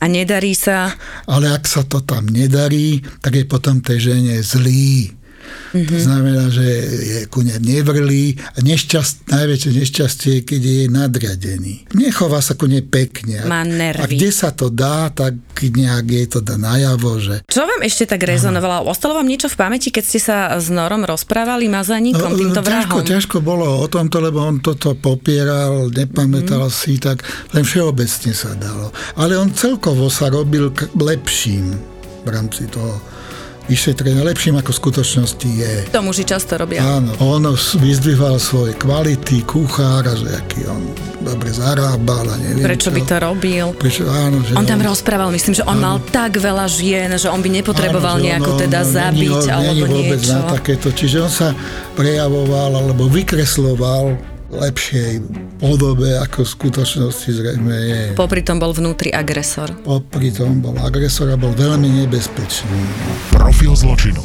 A 0.00 0.08
nedarí 0.08 0.56
sa? 0.56 0.96
Ale 1.28 1.52
ak 1.52 1.68
sa 1.68 1.84
to 1.84 2.00
tam 2.00 2.26
nedarí, 2.26 3.04
tak 3.20 3.36
je 3.36 3.44
potom 3.44 3.84
tej 3.84 4.12
žene 4.12 4.40
zlý 4.40 5.19
Mm-hmm. 5.70 5.86
To 5.86 5.96
znamená, 6.02 6.44
že 6.50 6.66
je 7.00 7.18
ku 7.30 7.46
nej 7.46 7.62
nevrlý 7.62 8.34
a 8.56 8.58
nešťast, 8.58 9.30
najväčšie 9.30 9.70
nešťastie 9.70 10.30
je, 10.30 10.40
keď 10.42 10.60
je 10.62 10.82
nadriadený. 10.90 11.74
Nechová 11.94 12.42
sa 12.42 12.58
ku 12.58 12.66
nej 12.66 12.82
pekne. 12.82 13.46
Má 13.46 13.62
nervy. 13.62 14.02
A 14.02 14.04
kde 14.10 14.30
sa 14.34 14.50
to 14.50 14.72
dá, 14.72 15.10
tak 15.14 15.38
nejak 15.60 16.06
je 16.08 16.26
to 16.26 16.40
dá 16.40 16.56
najavo, 16.56 17.20
že... 17.20 17.44
Čo 17.46 17.68
vám 17.68 17.84
ešte 17.84 18.10
tak 18.10 18.24
rezonovalo? 18.24 18.88
Ostalo 18.88 19.14
vám 19.18 19.28
niečo 19.28 19.52
v 19.52 19.56
pamäti, 19.60 19.92
keď 19.92 20.04
ste 20.06 20.20
sa 20.20 20.36
s 20.56 20.72
Norom 20.72 21.04
rozprávali, 21.04 21.68
mazaníkom, 21.70 22.32
no, 22.32 22.38
týmto 22.38 22.60
vrahom? 22.64 23.04
Ťažko, 23.04 23.10
ťažko 23.12 23.36
bolo 23.44 23.66
o 23.84 23.86
tomto, 23.86 24.18
lebo 24.18 24.42
on 24.42 24.58
toto 24.58 24.96
popieral, 24.98 25.92
nepamätal 25.92 26.66
mm. 26.66 26.74
si, 26.74 26.98
tak 26.98 27.22
len 27.54 27.62
všeobecne 27.62 28.32
sa 28.34 28.56
dalo. 28.56 28.90
Ale 29.20 29.36
on 29.36 29.52
celkovo 29.54 30.08
sa 30.08 30.32
robil 30.32 30.72
lepším 30.96 31.76
v 32.24 32.28
rámci 32.28 32.68
toho 32.68 33.00
vyšetrenia 33.70 34.26
lepším 34.26 34.58
ako 34.58 34.74
v 34.74 34.78
skutočnosti 34.82 35.48
je. 35.48 35.72
To 35.94 36.02
muži 36.02 36.26
často 36.26 36.58
robia. 36.58 36.82
Áno, 36.82 37.14
on 37.22 37.46
vyzdvihoval 37.54 38.42
svoje 38.42 38.74
kvality, 38.74 39.46
kuchára, 39.46 40.18
že 40.18 40.26
aký 40.34 40.66
on 40.66 40.90
dobre 41.22 41.52
zarábal 41.52 42.26
a 42.26 42.34
neviem 42.40 42.64
Prečo 42.64 42.90
čo. 42.90 42.96
by 42.96 43.00
to 43.06 43.16
robil? 43.20 43.66
Prečo, 43.76 44.08
áno, 44.08 44.42
že 44.42 44.56
on 44.56 44.66
tam 44.66 44.80
on, 44.82 44.90
rozprával, 44.90 45.28
myslím, 45.30 45.54
že 45.54 45.64
on 45.68 45.78
áno. 45.78 45.84
mal 45.84 45.96
tak 46.02 46.40
veľa 46.40 46.66
žien, 46.66 47.12
že 47.14 47.30
on 47.30 47.38
by 47.38 47.50
nepotreboval 47.60 48.18
áno, 48.18 48.24
nejako 48.26 48.50
on, 48.56 48.58
teda 48.58 48.80
on, 48.82 48.88
zabiť 48.90 49.30
není, 49.30 49.52
alebo 49.52 49.84
není 49.86 49.94
vôbec 49.94 50.20
niečo. 50.24 50.34
na 50.34 50.40
takéto. 50.48 50.88
Čiže 50.90 51.16
on 51.22 51.32
sa 51.32 51.48
prejavoval 51.94 52.70
alebo 52.74 53.06
vykresloval 53.06 54.29
lepšej 54.50 55.22
podobe, 55.62 56.18
ako 56.18 56.42
v 56.42 56.50
skutočnosti 56.50 57.28
zrejme 57.30 57.76
je. 57.86 58.02
Popri 58.18 58.42
tom 58.42 58.58
bol 58.58 58.74
vnútri 58.74 59.14
agresor. 59.14 59.70
Popri 59.86 60.34
tom 60.34 60.58
bol 60.58 60.74
agresor 60.82 61.30
a 61.30 61.38
bol 61.38 61.54
veľmi 61.54 62.04
nebezpečný. 62.04 62.80
Profil 63.30 63.72
zločinu. 63.78 64.22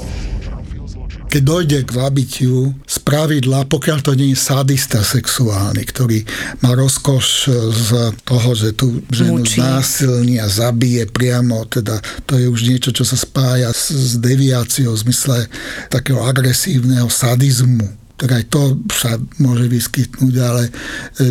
Keď 1.25 1.43
dojde 1.43 1.83
k 1.83 1.91
zabitiu 1.91 2.71
z 2.87 2.97
pravidla, 3.03 3.67
pokiaľ 3.67 3.99
to 3.99 4.15
nie 4.15 4.31
je 4.31 4.39
sadista 4.39 5.03
sexuálny, 5.03 5.83
ktorý 5.83 6.23
má 6.63 6.71
rozkoš 6.79 7.51
z 7.75 7.89
toho, 8.23 8.55
že 8.55 8.71
tu 8.71 9.03
ženu 9.11 9.43
Mučí. 9.43 9.59
znásilní 9.59 10.39
a 10.39 10.47
zabije 10.47 11.11
priamo, 11.11 11.67
teda 11.67 11.99
to 12.23 12.39
je 12.39 12.47
už 12.47 12.71
niečo, 12.71 12.95
čo 12.95 13.03
sa 13.03 13.19
spája 13.19 13.67
s, 13.75 13.91
s 13.91 14.15
deviáciou 14.15 14.95
v 14.95 15.11
zmysle 15.11 15.51
takého 15.91 16.23
agresívneho 16.23 17.11
sadizmu 17.11 18.04
tak 18.15 18.31
aj 18.31 18.43
to 18.47 18.79
sa 18.95 19.19
môže 19.43 19.67
vyskytnúť, 19.67 20.35
ale 20.39 20.63
e, 20.67 20.71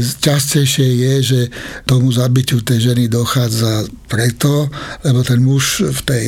častejšie 0.04 0.84
je, 0.84 1.14
že 1.24 1.40
tomu 1.88 2.12
zabitiu 2.12 2.60
tej 2.60 2.92
ženy 2.92 3.08
dochádza 3.08 3.88
preto, 4.08 4.68
lebo 5.00 5.24
ten 5.24 5.40
muž 5.40 5.80
v 5.80 6.00
tej 6.04 6.26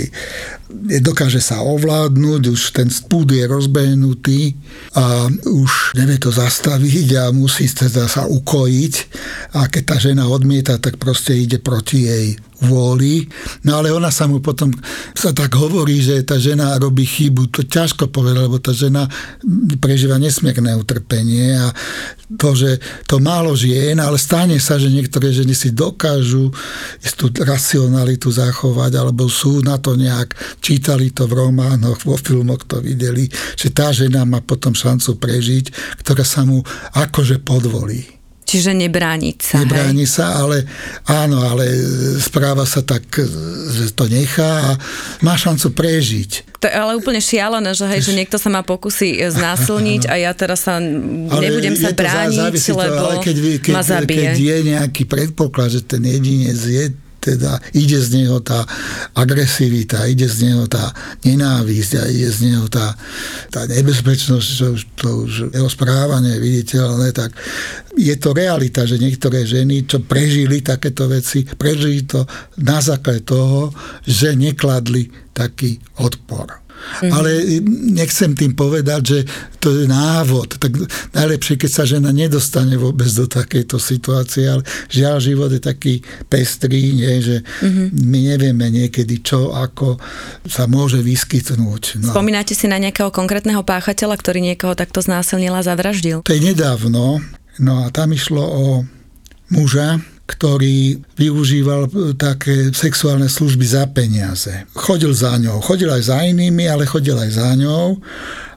dokáže 1.01 1.39
sa 1.39 1.63
ovládnuť, 1.63 2.43
už 2.51 2.63
ten 2.75 2.91
spúd 2.91 3.31
je 3.31 3.47
rozbehnutý 3.47 4.59
a 4.99 5.31
už 5.47 5.95
nevie 5.95 6.19
to 6.19 6.35
zastaviť 6.35 7.09
a 7.23 7.25
musí 7.31 7.71
teda 7.71 8.11
sa 8.11 8.27
ukojiť. 8.27 8.95
A 9.55 9.71
keď 9.71 9.83
tá 9.87 9.97
žena 10.03 10.27
odmieta, 10.27 10.77
tak 10.83 10.99
proste 10.99 11.39
ide 11.39 11.63
proti 11.63 12.11
jej 12.11 12.27
vôli. 12.63 13.29
No 13.65 13.81
ale 13.81 13.93
ona 13.93 14.09
sa 14.09 14.25
mu 14.25 14.41
potom, 14.41 14.73
sa 15.13 15.33
tak 15.37 15.53
hovorí, 15.57 16.01
že 16.01 16.25
tá 16.25 16.41
žena 16.41 16.77
robí 16.81 17.05
chybu. 17.05 17.53
To 17.53 17.61
ťažko 17.65 18.09
povedať, 18.09 18.41
lebo 18.49 18.57
tá 18.57 18.73
žena 18.73 19.05
prežíva 19.77 20.17
nesmierne 20.17 20.73
utrpenie 20.77 21.57
a 21.57 21.69
to, 22.35 22.59
že 22.59 22.83
to 23.07 23.23
málo 23.23 23.55
žien, 23.55 24.03
ale 24.03 24.19
stane 24.19 24.59
sa, 24.59 24.81
že 24.83 24.91
niektoré 24.91 25.31
ženy 25.31 25.55
si 25.55 25.71
dokážu 25.71 26.51
istú 26.99 27.31
racionalitu 27.31 28.35
zachovať, 28.35 28.99
alebo 28.99 29.31
sú 29.31 29.63
na 29.63 29.79
to 29.79 29.95
nejak, 29.95 30.35
čítali 30.59 31.15
to 31.15 31.31
v 31.31 31.47
románoch, 31.47 32.03
vo 32.03 32.19
filmoch 32.19 32.67
to 32.67 32.83
videli, 32.83 33.31
že 33.55 33.71
tá 33.71 33.95
žena 33.95 34.27
má 34.27 34.43
potom 34.43 34.75
šancu 34.75 35.23
prežiť, 35.23 35.71
ktorá 36.03 36.27
sa 36.27 36.43
mu 36.43 36.67
akože 36.99 37.47
podvolí. 37.47 38.16
Čiže 38.47 38.79
nebrániť 38.79 39.39
sa. 39.43 39.67
Nebráni 39.67 40.07
hej? 40.07 40.15
sa, 40.15 40.39
ale 40.39 40.63
áno, 41.03 41.43
ale 41.43 41.67
správa 42.23 42.63
sa 42.63 42.79
tak, 42.79 43.03
že 43.75 43.91
to 43.91 44.07
nechá 44.07 44.71
a 44.71 44.79
má 45.27 45.35
šancu 45.35 45.75
prežiť. 45.75 46.63
To 46.63 46.71
je 46.71 46.75
ale 46.79 46.95
úplne 46.95 47.19
šialené, 47.19 47.75
že, 47.75 47.91
hej, 47.91 48.07
že 48.07 48.15
niekto 48.15 48.39
sa 48.39 48.47
má 48.47 48.63
pokusí 48.63 49.19
znásilniť 49.19 50.07
a 50.13 50.15
ja 50.23 50.31
teraz 50.31 50.63
sa 50.63 50.79
nebudem 50.79 51.75
sa 51.75 51.91
brániť, 51.91 52.39
závisí 52.39 52.71
to, 52.71 52.79
lebo 52.79 53.03
ale 53.03 53.15
keď, 53.19 53.37
keď, 53.59 53.75
ma 53.75 53.83
zabije. 53.83 54.15
keď 54.15 54.35
je 54.39 54.57
nejaký 54.71 55.03
predpoklad, 55.11 55.69
že 55.75 55.81
ten 55.83 56.07
jedinec 56.07 56.55
je 56.55 56.95
teda 57.27 57.59
ide 57.75 57.99
z 57.99 58.23
neho 58.23 58.39
tá 58.39 58.63
agresivita, 59.19 60.07
ide 60.07 60.31
z 60.31 60.47
neho 60.47 60.71
tá 60.71 60.95
nenávisť 61.27 61.93
a 61.99 62.05
ide 62.07 62.31
z 62.31 62.39
neho 62.47 62.71
tá, 62.71 62.95
tá 63.51 63.67
nebezpečnosť, 63.67 64.47
že 64.47 64.67
už, 64.71 64.81
to 64.95 65.09
už 65.27 65.33
jeho 65.51 65.71
správanie 65.71 66.39
viditeľné, 66.39 67.11
tak 67.11 67.35
je 67.99 68.15
to 68.15 68.31
realita, 68.31 68.87
že 68.87 69.03
niektoré 69.03 69.43
ženy, 69.43 69.89
čo 69.89 70.05
prežili 70.05 70.63
takéto 70.63 71.11
veci, 71.11 71.43
prežili 71.43 72.07
to 72.07 72.23
na 72.63 72.79
základe 72.79 73.27
toho, 73.27 73.75
že 74.05 74.39
nekladli 74.39 75.11
taký 75.35 75.81
odpor. 75.99 76.66
Mm-hmm. 76.77 77.13
Ale 77.13 77.31
nechcem 77.93 78.33
tým 78.33 78.53
povedať, 78.55 79.03
že 79.03 79.19
to 79.59 79.75
je 79.75 79.85
návod. 79.91 80.57
Tak 80.63 80.73
najlepšie, 81.13 81.59
keď 81.59 81.71
sa 81.71 81.85
žena 81.85 82.15
nedostane 82.15 82.79
vôbec 82.79 83.11
do 83.11 83.27
takejto 83.27 83.77
situácie, 83.77 84.47
ale 84.47 84.63
žiaľ, 84.89 85.19
život 85.19 85.51
je 85.51 85.61
taký 85.61 86.01
pestrý, 86.31 86.95
nie, 86.95 87.19
že 87.21 87.37
mm-hmm. 87.43 87.87
my 88.07 88.21
nevieme 88.35 88.67
niekedy, 88.71 89.21
čo, 89.21 89.53
ako 89.53 89.99
sa 90.47 90.71
môže 90.71 91.03
vyskytnúť. 91.03 92.01
No. 92.01 92.15
Spomínate 92.15 92.55
si 92.55 92.71
na 92.71 92.79
nejakého 92.79 93.11
konkrétneho 93.11 93.67
páchateľa, 93.67 94.17
ktorý 94.17 94.41
niekoho 94.41 94.79
takto 94.79 95.03
znásilnil 95.03 95.53
a 95.53 95.67
zavraždil? 95.67 96.23
To 96.23 96.33
je 96.33 96.43
nedávno. 96.43 97.21
No 97.57 97.73
a 97.85 97.91
tam 97.91 98.13
išlo 98.13 98.43
o 98.45 98.65
muža, 99.51 100.01
ktorý 100.27 100.99
využíval 101.15 101.87
také 102.19 102.75
sexuálne 102.75 103.31
služby 103.31 103.63
za 103.63 103.87
peniaze. 103.87 104.67
Chodil 104.75 105.15
za 105.15 105.39
ňou, 105.39 105.63
chodil 105.63 105.87
aj 105.87 106.03
za 106.11 106.19
inými, 106.27 106.67
ale 106.67 106.83
chodil 106.83 107.15
aj 107.15 107.31
za 107.31 107.55
ňou 107.55 108.03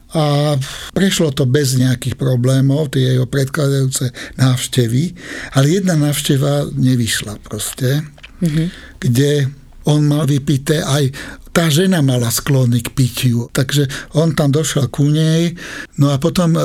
a 0.10 0.58
prešlo 0.90 1.30
to 1.30 1.46
bez 1.46 1.78
nejakých 1.78 2.18
problémov, 2.18 2.90
tie 2.98 3.14
jeho 3.14 3.30
predkladajúce 3.30 4.10
návštevy, 4.42 5.14
ale 5.54 5.66
jedna 5.70 5.94
návšteva 5.94 6.66
nevyšla 6.74 7.38
proste, 7.46 8.02
mm-hmm. 8.42 8.68
kde 8.98 9.54
on 9.86 10.10
mal 10.10 10.26
vypité 10.26 10.82
aj 10.82 11.14
tá 11.54 11.70
žena 11.70 12.02
mala 12.02 12.34
sklony 12.34 12.82
k 12.82 12.90
pitiu, 12.94 13.50
takže 13.54 13.86
on 14.18 14.34
tam 14.34 14.50
došiel 14.54 14.90
ku 14.90 15.10
nej, 15.10 15.54
no 15.98 16.14
a 16.14 16.18
potom 16.22 16.58
e, 16.58 16.62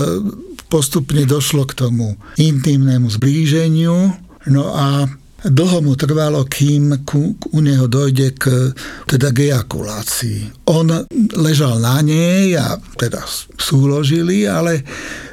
postupne 0.68 1.24
došlo 1.24 1.68
k 1.68 1.76
tomu 1.84 2.16
intimnému 2.40 3.08
zblíženiu, 3.12 4.23
No 4.52 4.76
a 4.76 5.08
dlho 5.44 5.84
mu 5.84 5.92
trvalo, 5.96 6.44
kým 6.48 7.04
ku, 7.04 7.36
u 7.36 7.58
neho 7.60 7.84
dojde 7.84 8.32
k, 8.36 8.72
teda 9.04 9.28
k 9.32 9.52
ejakulácii. 9.52 10.68
On 10.72 10.88
ležal 11.36 11.80
na 11.84 12.00
nej 12.00 12.56
a 12.56 12.80
teda 12.96 13.24
súložili, 13.60 14.48
ale 14.48 14.80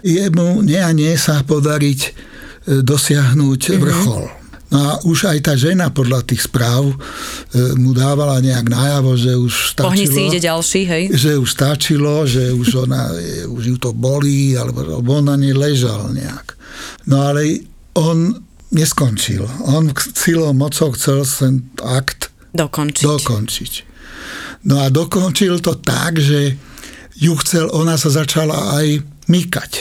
jemu 0.03 0.63
nie 0.67 0.79
a 0.79 0.91
nie 0.91 1.15
sa 1.15 1.43
podariť 1.47 1.99
e, 2.03 2.11
dosiahnuť 2.83 3.61
mm-hmm. 3.63 3.81
vrchol. 3.81 4.25
No 4.71 4.79
a 4.79 4.91
už 5.03 5.27
aj 5.27 5.39
tá 5.51 5.53
žena 5.59 5.91
podľa 5.91 6.23
tých 6.23 6.47
správ 6.47 6.87
e, 6.87 6.95
mu 7.75 7.91
dávala 7.91 8.39
nejak 8.39 8.71
najavo, 8.71 9.19
že 9.19 9.35
už 9.35 9.75
stačilo. 9.75 9.91
Pohni 9.91 10.07
si 10.07 10.21
ide 10.31 10.39
ďalší, 10.39 10.81
hej? 10.87 11.03
Že 11.11 11.31
už 11.43 11.49
stačilo, 11.51 12.23
že 12.23 12.55
už, 12.55 12.87
ona, 12.87 13.11
už 13.51 13.63
ju 13.67 13.77
to 13.79 13.91
bolí, 13.91 14.55
alebo 14.55 15.03
on 15.11 15.27
na 15.27 15.35
nej 15.35 15.51
ležal 15.51 16.11
nejak. 16.15 16.55
No 17.07 17.31
ale 17.31 17.67
on 17.99 18.47
neskončil. 18.71 19.43
On 19.67 19.91
silou 20.15 20.55
mocou 20.55 20.91
chcel 20.95 21.27
ten 21.27 21.67
akt 21.83 22.31
dokončiť. 22.55 23.03
dokončiť. 23.03 23.73
No 24.67 24.79
a 24.81 24.87
dokončil 24.87 25.59
to 25.59 25.75
tak, 25.79 26.19
že 26.19 26.55
ju 27.21 27.33
chcel, 27.37 27.69
ona 27.75 27.99
sa 27.99 28.09
začala 28.09 28.81
aj 28.81 29.03
mykať. 29.29 29.71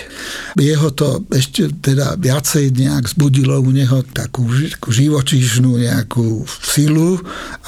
Jeho 0.61 0.91
to 0.95 1.25
ešte 1.33 1.73
teda 1.83 2.15
viacej 2.21 2.71
nejak 2.71 3.11
zbudilo 3.11 3.59
u 3.59 3.71
neho 3.75 4.05
takú, 4.15 4.47
takú 4.47 4.95
živočíšnu 4.95 5.81
nejakú 5.81 6.45
silu, 6.47 7.19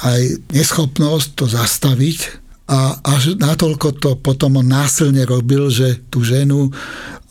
aj 0.05 0.21
neschopnosť 0.53 1.27
to 1.35 1.45
zastaviť. 1.49 2.19
A 2.63 2.95
až 3.03 3.35
natoľko 3.35 3.99
to 3.99 4.15
potom 4.23 4.63
on 4.63 4.71
násilne 4.71 5.27
robil, 5.27 5.67
že 5.67 5.99
tú 6.07 6.23
ženu 6.23 6.71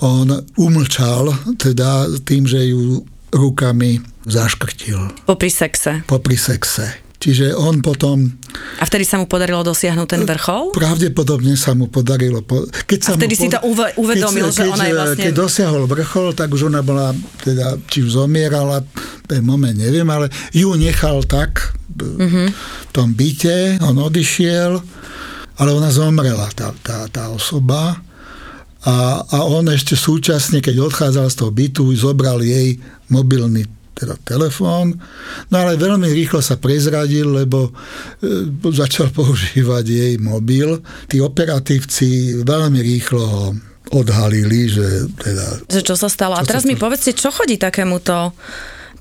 on 0.04 0.28
umlčal, 0.60 1.32
teda 1.56 2.10
tým, 2.26 2.44
že 2.44 2.68
ju 2.68 3.00
rukami 3.32 3.98
zaškrtil. 4.28 5.26
Popri 5.26 5.50
sexe. 5.50 6.04
Popri 6.06 6.36
sexe. 6.36 7.02
Čiže 7.22 7.54
on 7.54 7.78
potom... 7.78 8.34
A 8.82 8.84
vtedy 8.84 9.06
sa 9.06 9.14
mu 9.14 9.30
podarilo 9.30 9.62
dosiahnuť 9.62 10.08
ten 10.10 10.26
vrchol? 10.26 10.74
Pravdepodobne 10.74 11.54
sa 11.54 11.70
mu 11.70 11.86
podarilo. 11.86 12.42
Keď 12.42 12.98
sa 12.98 13.14
a 13.14 13.18
vtedy 13.18 13.38
mu 13.38 13.42
si 13.42 13.46
to 13.46 13.62
uvedomil, 13.94 14.50
keď, 14.50 14.58
že 14.58 14.64
ona 14.66 14.84
je 14.90 14.94
vlastne... 14.98 15.22
Keď 15.30 15.34
dosiahol 15.38 15.86
vrchol, 15.86 16.34
tak 16.34 16.50
už 16.50 16.66
ona 16.66 16.82
bola, 16.82 17.14
teda, 17.46 17.78
či 17.86 18.02
už 18.02 18.18
zomierala, 18.18 18.82
ten 19.30 19.46
moment 19.46 19.78
neviem, 19.78 20.06
ale 20.10 20.34
ju 20.50 20.74
nechal 20.74 21.22
tak 21.22 21.78
mm-hmm. 21.94 22.48
v 22.58 22.90
tom 22.90 23.14
byte, 23.14 23.78
on 23.86 24.02
odišiel, 24.02 24.82
ale 25.62 25.70
ona 25.70 25.94
zomrela, 25.94 26.50
tá, 26.58 26.74
tá, 26.82 27.06
tá 27.06 27.30
osoba. 27.30 28.02
A, 28.82 29.22
a 29.22 29.38
on 29.46 29.70
ešte 29.70 29.94
súčasne, 29.94 30.58
keď 30.58 30.90
odchádzal 30.90 31.30
z 31.30 31.36
toho 31.38 31.54
bytu, 31.54 31.86
zobral 31.94 32.42
jej 32.42 32.82
mobilný 33.12 33.68
teda 33.92 34.16
telefón, 34.24 34.96
no 35.52 35.54
ale 35.54 35.76
veľmi 35.76 36.08
rýchlo 36.10 36.40
sa 36.40 36.56
prezradil, 36.56 37.28
lebo 37.28 37.68
e, 37.68 37.72
začal 38.72 39.12
používať 39.18 39.84
jej 39.84 40.14
mobil. 40.16 40.80
Tí 41.06 41.20
operatívci 41.20 42.40
veľmi 42.42 42.80
rýchlo 42.80 43.22
ho 43.22 43.44
odhalili, 43.92 44.72
že 44.72 45.12
teda... 45.20 45.68
Že 45.68 45.80
čo 45.84 45.94
sa 46.00 46.08
stalo? 46.08 46.34
A 46.34 46.42
teraz 46.42 46.64
mi 46.64 46.80
povedzte, 46.80 47.12
čo 47.12 47.28
chodí 47.28 47.60
takémuto 47.60 48.32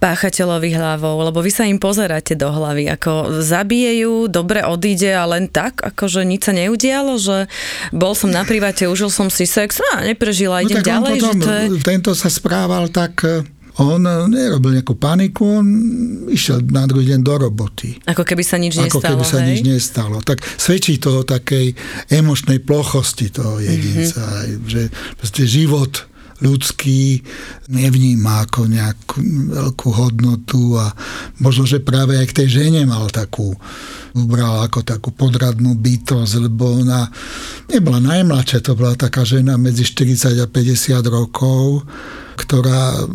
páchateľovi 0.02 0.74
hlavou, 0.74 1.21
lebo 1.30 1.45
vy 1.45 1.52
sa 1.54 1.63
im 1.69 1.78
pozeráte 1.78 2.34
do 2.34 2.50
hlavy, 2.50 2.89
ako 2.89 3.38
zabije 3.38 4.02
ju, 4.02 4.26
dobre 4.26 4.65
odíde 4.65 5.13
a 5.13 5.30
len 5.30 5.45
tak, 5.45 5.78
akože 5.78 6.26
nič 6.26 6.50
sa 6.50 6.58
neudialo, 6.58 7.21
že 7.21 7.45
bol 7.93 8.17
som 8.17 8.34
na 8.34 8.41
private, 8.41 8.89
užil 8.89 9.13
som 9.13 9.30
si 9.30 9.45
sex, 9.45 9.78
a 9.93 10.02
neprežila, 10.02 10.65
idem 10.65 10.82
no, 10.82 10.89
ďalej. 10.89 11.13
Potom, 11.21 11.38
že 11.38 11.45
to 11.45 11.52
je... 11.54 11.65
Tento 11.86 12.12
sa 12.17 12.34
správal 12.34 12.89
tak 12.89 13.21
on 13.79 14.03
nerobil 14.27 14.75
nejakú 14.75 14.99
paniku, 14.99 15.63
on 15.63 15.67
išiel 16.27 16.60
na 16.67 16.84
druhý 16.84 17.15
deň 17.15 17.19
do 17.23 17.36
roboty. 17.47 17.95
Ako 18.03 18.27
keby 18.27 18.43
sa 18.43 18.60
nič 18.60 18.75
nestalo. 18.75 18.99
Ako 18.99 19.07
keby 19.07 19.23
sa 19.23 19.39
hej? 19.39 19.47
nič 19.47 19.60
nestalo. 19.63 20.17
Tak 20.19 20.43
svedčí 20.43 20.99
to 20.99 21.23
o 21.23 21.27
takej 21.27 21.71
emočnej 22.12 22.60
plochosti 22.60 23.31
toho 23.31 23.63
jedinca, 23.63 24.19
mm-hmm. 24.19 24.67
že 24.67 24.81
život 25.47 26.11
ľudský, 26.41 27.21
nevníma 27.69 28.49
ako 28.49 28.65
nejakú 28.65 29.17
veľkú 29.54 29.89
hodnotu 29.93 30.75
a 30.82 30.89
možno, 31.38 31.69
že 31.69 31.80
práve 31.80 32.17
aj 32.17 32.34
k 32.34 32.38
tej 32.43 32.47
žene 32.62 32.84
mal 32.89 33.08
takú 33.13 33.54
ubral 34.12 34.67
ako 34.67 34.84
takú 34.84 35.10
podradnú 35.15 35.77
bytosť, 35.77 36.34
lebo 36.49 36.84
ona 36.84 37.08
nebola 37.71 38.04
najmladšia, 38.04 38.65
to 38.65 38.75
bola 38.75 38.97
taká 38.99 39.23
žena 39.23 39.56
medzi 39.56 39.88
40 39.88 40.36
a 40.41 40.47
50 40.49 40.99
rokov, 41.08 41.88
ktorá 42.36 43.08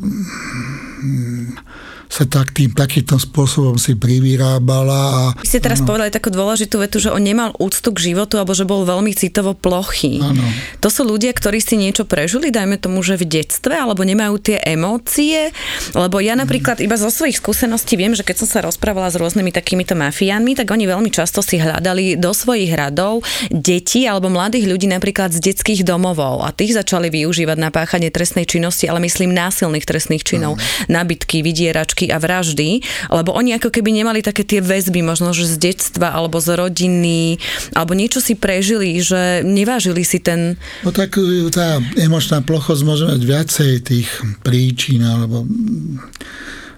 sa 2.07 2.25
tak 2.25 2.55
tým 2.55 2.73
takýmto 2.73 3.19
spôsobom 3.19 3.77
si 3.77 3.99
privyrábala. 3.99 5.35
A, 5.35 5.43
Vy 5.43 5.49
ste 5.49 5.61
teraz 5.61 5.83
ano. 5.83 5.89
povedali 5.91 6.11
takú 6.15 6.31
dôležitú 6.31 6.79
vetu, 6.79 7.03
že 7.03 7.11
on 7.11 7.21
nemal 7.21 7.51
úctu 7.59 7.91
k 7.91 8.13
životu 8.13 8.39
alebo 8.39 8.55
že 8.55 8.63
bol 8.63 8.87
veľmi 8.87 9.11
citovo 9.13 9.53
plochý. 9.53 10.23
Ano. 10.23 10.47
To 10.81 10.89
sú 10.89 11.03
ľudia, 11.03 11.35
ktorí 11.35 11.59
si 11.59 11.75
niečo 11.75 12.07
prežili, 12.07 12.55
dajme 12.55 12.79
tomu, 12.79 13.03
že 13.03 13.19
v 13.19 13.27
detstve, 13.27 13.75
alebo 13.75 14.07
nemajú 14.07 14.39
tie 14.39 14.63
emócie, 14.63 15.51
lebo 15.93 16.23
ja 16.23 16.39
napríklad 16.39 16.79
iba 16.79 16.95
zo 16.95 17.11
svojich 17.11 17.43
skúseností 17.43 17.99
viem, 17.99 18.15
že 18.15 18.23
keď 18.23 18.47
som 18.47 18.49
sa 18.49 18.61
rozprávala 18.63 19.11
s 19.11 19.19
rôznymi 19.19 19.51
takýmito 19.51 19.99
mafiánmi, 19.99 20.55
tak 20.55 20.71
oni 20.71 20.87
veľmi 20.87 21.11
často 21.11 21.43
si 21.43 21.59
hľadali 21.59 22.15
do 22.17 22.31
svojich 22.31 22.71
radov 22.71 23.27
deti 23.51 24.07
alebo 24.07 24.31
mladých 24.31 24.71
ľudí 24.71 24.87
napríklad 24.87 25.35
z 25.35 25.43
detských 25.43 25.83
domovov 25.83 26.47
a 26.47 26.55
tých 26.55 26.79
začali 26.79 27.11
využívať 27.11 27.59
na 27.59 27.75
páchanie 27.75 28.15
trestnej 28.15 28.47
činnosti, 28.47 28.87
ale 28.87 29.03
myslím 29.03 29.35
násilných 29.35 29.89
trestných 29.89 30.23
činov, 30.23 30.57
ano. 30.57 30.63
nabytky, 30.87 31.43
vydierač 31.43 31.96
vražky 31.97 32.13
a 32.13 32.21
vraždy, 32.21 32.85
lebo 33.09 33.33
oni 33.33 33.57
ako 33.57 33.73
keby 33.73 33.89
nemali 33.89 34.21
také 34.21 34.45
tie 34.45 34.61
väzby, 34.61 35.01
možno 35.01 35.33
že 35.33 35.49
z 35.49 35.73
detstva 35.73 36.13
alebo 36.13 36.37
z 36.37 36.53
rodiny, 36.53 37.41
alebo 37.73 37.97
niečo 37.97 38.21
si 38.21 38.37
prežili, 38.37 39.01
že 39.01 39.41
nevážili 39.41 40.05
si 40.05 40.21
ten... 40.21 40.61
No 40.85 40.93
tak 40.93 41.17
e, 41.17 41.49
tá 41.49 41.81
emočná 41.97 42.45
plochosť 42.45 42.83
môže 42.85 43.09
mať 43.09 43.21
viacej 43.25 43.73
tých 43.81 44.09
príčin, 44.45 45.01
alebo 45.01 45.49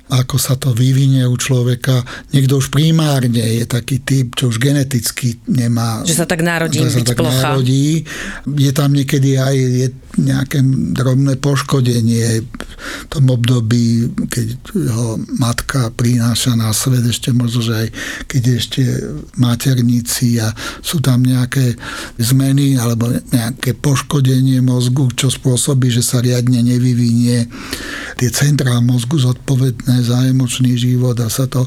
ako 0.09 0.41
sa 0.41 0.57
to 0.57 0.73
vyvinie 0.73 1.29
u 1.29 1.37
človeka. 1.37 2.01
Niekto 2.33 2.57
už 2.57 2.73
primárne 2.73 3.45
je 3.61 3.69
taký 3.69 4.01
typ, 4.01 4.33
čo 4.33 4.49
už 4.49 4.57
geneticky 4.57 5.37
nemá... 5.45 6.01
Že 6.09 6.25
sa 6.25 6.27
tak 6.31 6.41
narodí 6.41 6.81
že 6.81 7.05
sa 7.05 7.05
tak 7.05 7.21
plocha. 7.21 7.53
Narodí. 7.53 8.09
Je 8.57 8.73
tam 8.73 8.97
niekedy 8.97 9.37
aj 9.37 9.57
je 9.59 9.89
nejaké 10.19 10.61
drobné 10.95 11.39
poškodenie 11.39 12.43
v 12.43 13.07
tom 13.11 13.31
období, 13.31 14.11
keď 14.31 14.47
ho 14.93 15.19
matka 15.39 15.91
prináša 15.95 16.55
na 16.59 16.71
svet, 16.75 17.07
ešte 17.07 17.31
možno, 17.35 17.63
že 17.63 17.75
aj 17.75 17.89
keď 18.27 18.43
ešte 18.59 18.83
maternici 19.39 20.39
a 20.43 20.53
sú 20.83 20.99
tam 20.99 21.23
nejaké 21.23 21.79
zmeny 22.19 22.79
alebo 22.79 23.11
nejaké 23.31 23.75
poškodenie 23.79 24.63
mozgu, 24.63 25.11
čo 25.15 25.31
spôsobí, 25.31 25.91
že 25.91 26.03
sa 26.03 26.23
riadne 26.23 26.61
nevyvinie. 26.63 27.47
Tie 28.19 28.31
centrá 28.35 28.79
mozgu 28.83 29.19
zodpovedné 29.19 30.03
za 30.03 30.27
emočný 30.27 30.75
život 30.75 31.19
a 31.23 31.31
sa 31.31 31.47
to... 31.47 31.67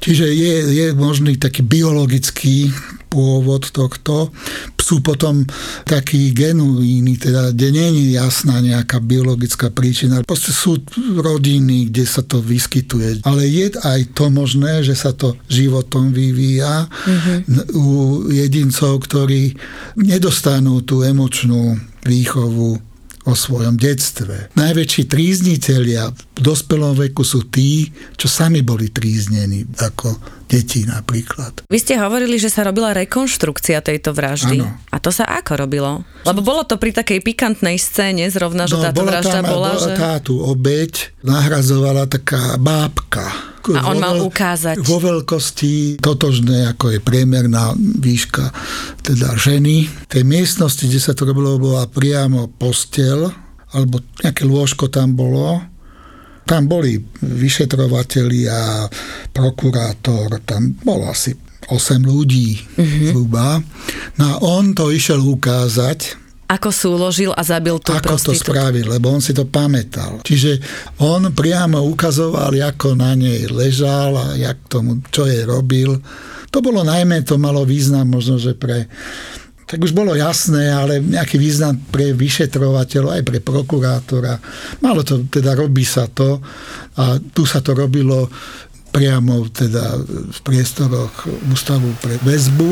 Čiže 0.00 0.26
je, 0.28 0.54
je 0.72 0.86
možný 0.92 1.40
taký 1.40 1.64
biologický 1.64 2.70
pôvod 3.16 3.64
tohto. 3.72 4.28
Sú 4.76 5.00
potom 5.00 5.42
takí 5.88 6.36
genuíny, 6.36 7.16
teda 7.16 7.56
kde 7.56 7.68
nie 7.72 7.88
je 7.96 8.04
jasná 8.20 8.60
nejaká 8.60 9.00
biologická 9.00 9.72
príčina. 9.72 10.20
Proste 10.22 10.52
sú 10.52 10.78
rodiny, 11.16 11.88
kde 11.88 12.04
sa 12.04 12.20
to 12.20 12.44
vyskytuje. 12.44 13.24
Ale 13.24 13.48
je 13.48 13.72
aj 13.72 14.12
to 14.12 14.28
možné, 14.28 14.84
že 14.84 14.94
sa 14.94 15.16
to 15.16 15.34
životom 15.48 16.12
vyvíja 16.12 16.86
mm-hmm. 16.86 17.36
u 17.74 17.86
jedincov, 18.30 19.02
ktorí 19.08 19.56
nedostanú 19.98 20.84
tú 20.84 21.02
emočnú 21.02 21.80
výchovu 22.06 22.78
o 23.26 23.34
svojom 23.34 23.74
detstve. 23.74 24.54
Najväčší 24.54 25.10
trízniteľia 25.10 26.14
v 26.14 26.40
dospelom 26.40 26.94
veku 26.94 27.26
sú 27.26 27.50
tí, 27.50 27.90
čo 28.14 28.30
sami 28.30 28.62
boli 28.62 28.94
tríznení, 28.94 29.66
ako 29.82 30.14
deti 30.46 30.86
napríklad. 30.86 31.66
Vy 31.66 31.78
ste 31.78 31.98
hovorili, 31.98 32.38
že 32.38 32.50
sa 32.50 32.66
robila 32.66 32.94
rekonštrukcia 32.94 33.82
tejto 33.82 34.14
vraždy. 34.14 34.62
Ano. 34.62 34.78
A 34.94 34.96
to 35.02 35.10
sa 35.10 35.26
ako 35.26 35.66
robilo? 35.66 36.06
Lebo 36.22 36.40
bolo 36.42 36.62
to 36.62 36.78
pri 36.78 36.94
takej 36.94 37.22
pikantnej 37.22 37.76
scéne 37.78 38.26
zrovna, 38.30 38.70
že 38.70 38.78
no, 38.78 38.82
táto 38.82 39.02
bola 39.02 39.10
vražda 39.18 39.40
tam, 39.42 39.44
bola, 39.46 39.70
bola 39.74 39.82
že... 39.82 39.92
Tátu 39.98 40.34
obeď 40.38 40.92
nahrazovala 41.26 42.06
taká 42.06 42.54
bábka 42.56 43.56
a 43.74 43.90
on 43.90 43.98
mal 43.98 44.14
ukázať. 44.22 44.78
Vo 44.86 45.02
veľkosti 45.02 45.98
totožné, 45.98 46.70
ako 46.70 46.94
je 46.94 46.98
priemerná 47.02 47.74
výška 47.74 48.54
teda 49.02 49.34
ženy. 49.34 49.90
V 49.90 50.06
tej 50.06 50.22
miestnosti, 50.22 50.86
kde 50.86 51.00
sa 51.02 51.18
to 51.18 51.26
robilo, 51.26 51.58
bola 51.58 51.90
priamo 51.90 52.46
postel, 52.46 53.26
alebo 53.74 53.98
nejaké 54.22 54.46
lôžko 54.46 54.86
tam 54.86 55.18
bolo. 55.18 55.58
Tam 56.46 56.70
boli 56.70 56.94
vyšetrovatelia, 57.26 58.86
prokurátor, 59.34 60.40
tam 60.46 60.78
bolo 60.78 61.10
asi 61.10 61.34
8 61.66 62.06
ľudí 62.06 62.54
mm-hmm. 62.54 63.06
zhruba. 63.10 63.58
No 64.16 64.22
a 64.22 64.34
on 64.46 64.70
to 64.70 64.94
išiel 64.94 65.18
ukázať, 65.18 66.26
ako 66.46 66.70
súložil 66.70 67.34
a 67.34 67.42
zabil 67.42 67.74
tú 67.82 67.90
Ako 67.90 68.14
to 68.22 68.30
spravil, 68.30 68.86
lebo 68.86 69.10
on 69.10 69.18
si 69.18 69.34
to 69.34 69.50
pamätal. 69.50 70.22
Čiže 70.22 70.62
on 71.02 71.34
priamo 71.34 71.82
ukazoval, 71.82 72.54
ako 72.54 72.94
na 72.94 73.18
nej 73.18 73.50
ležal 73.50 74.14
a 74.14 74.26
jak 74.38 74.70
tomu, 74.70 75.02
čo 75.10 75.26
jej 75.26 75.42
robil. 75.42 75.98
To 76.54 76.62
bolo 76.62 76.86
najmä, 76.86 77.26
to 77.26 77.34
malo 77.34 77.66
význam 77.66 78.14
možno, 78.14 78.38
že 78.38 78.54
pre 78.54 78.86
tak 79.66 79.82
už 79.82 79.90
bolo 79.90 80.14
jasné, 80.14 80.70
ale 80.70 81.02
nejaký 81.02 81.42
význam 81.42 81.74
pre 81.90 82.14
vyšetrovateľov, 82.14 83.18
aj 83.18 83.22
pre 83.26 83.38
prokurátora. 83.42 84.38
Malo 84.78 85.02
to, 85.02 85.26
teda 85.26 85.58
robí 85.58 85.82
sa 85.82 86.06
to 86.06 86.38
a 86.94 87.18
tu 87.18 87.42
sa 87.42 87.58
to 87.58 87.74
robilo 87.74 88.30
priamo 88.94 89.44
teda 89.50 90.00
v 90.06 90.38
priestoroch 90.46 91.26
Ústavu 91.50 91.90
pre 91.98 92.16
väzbu. 92.22 92.70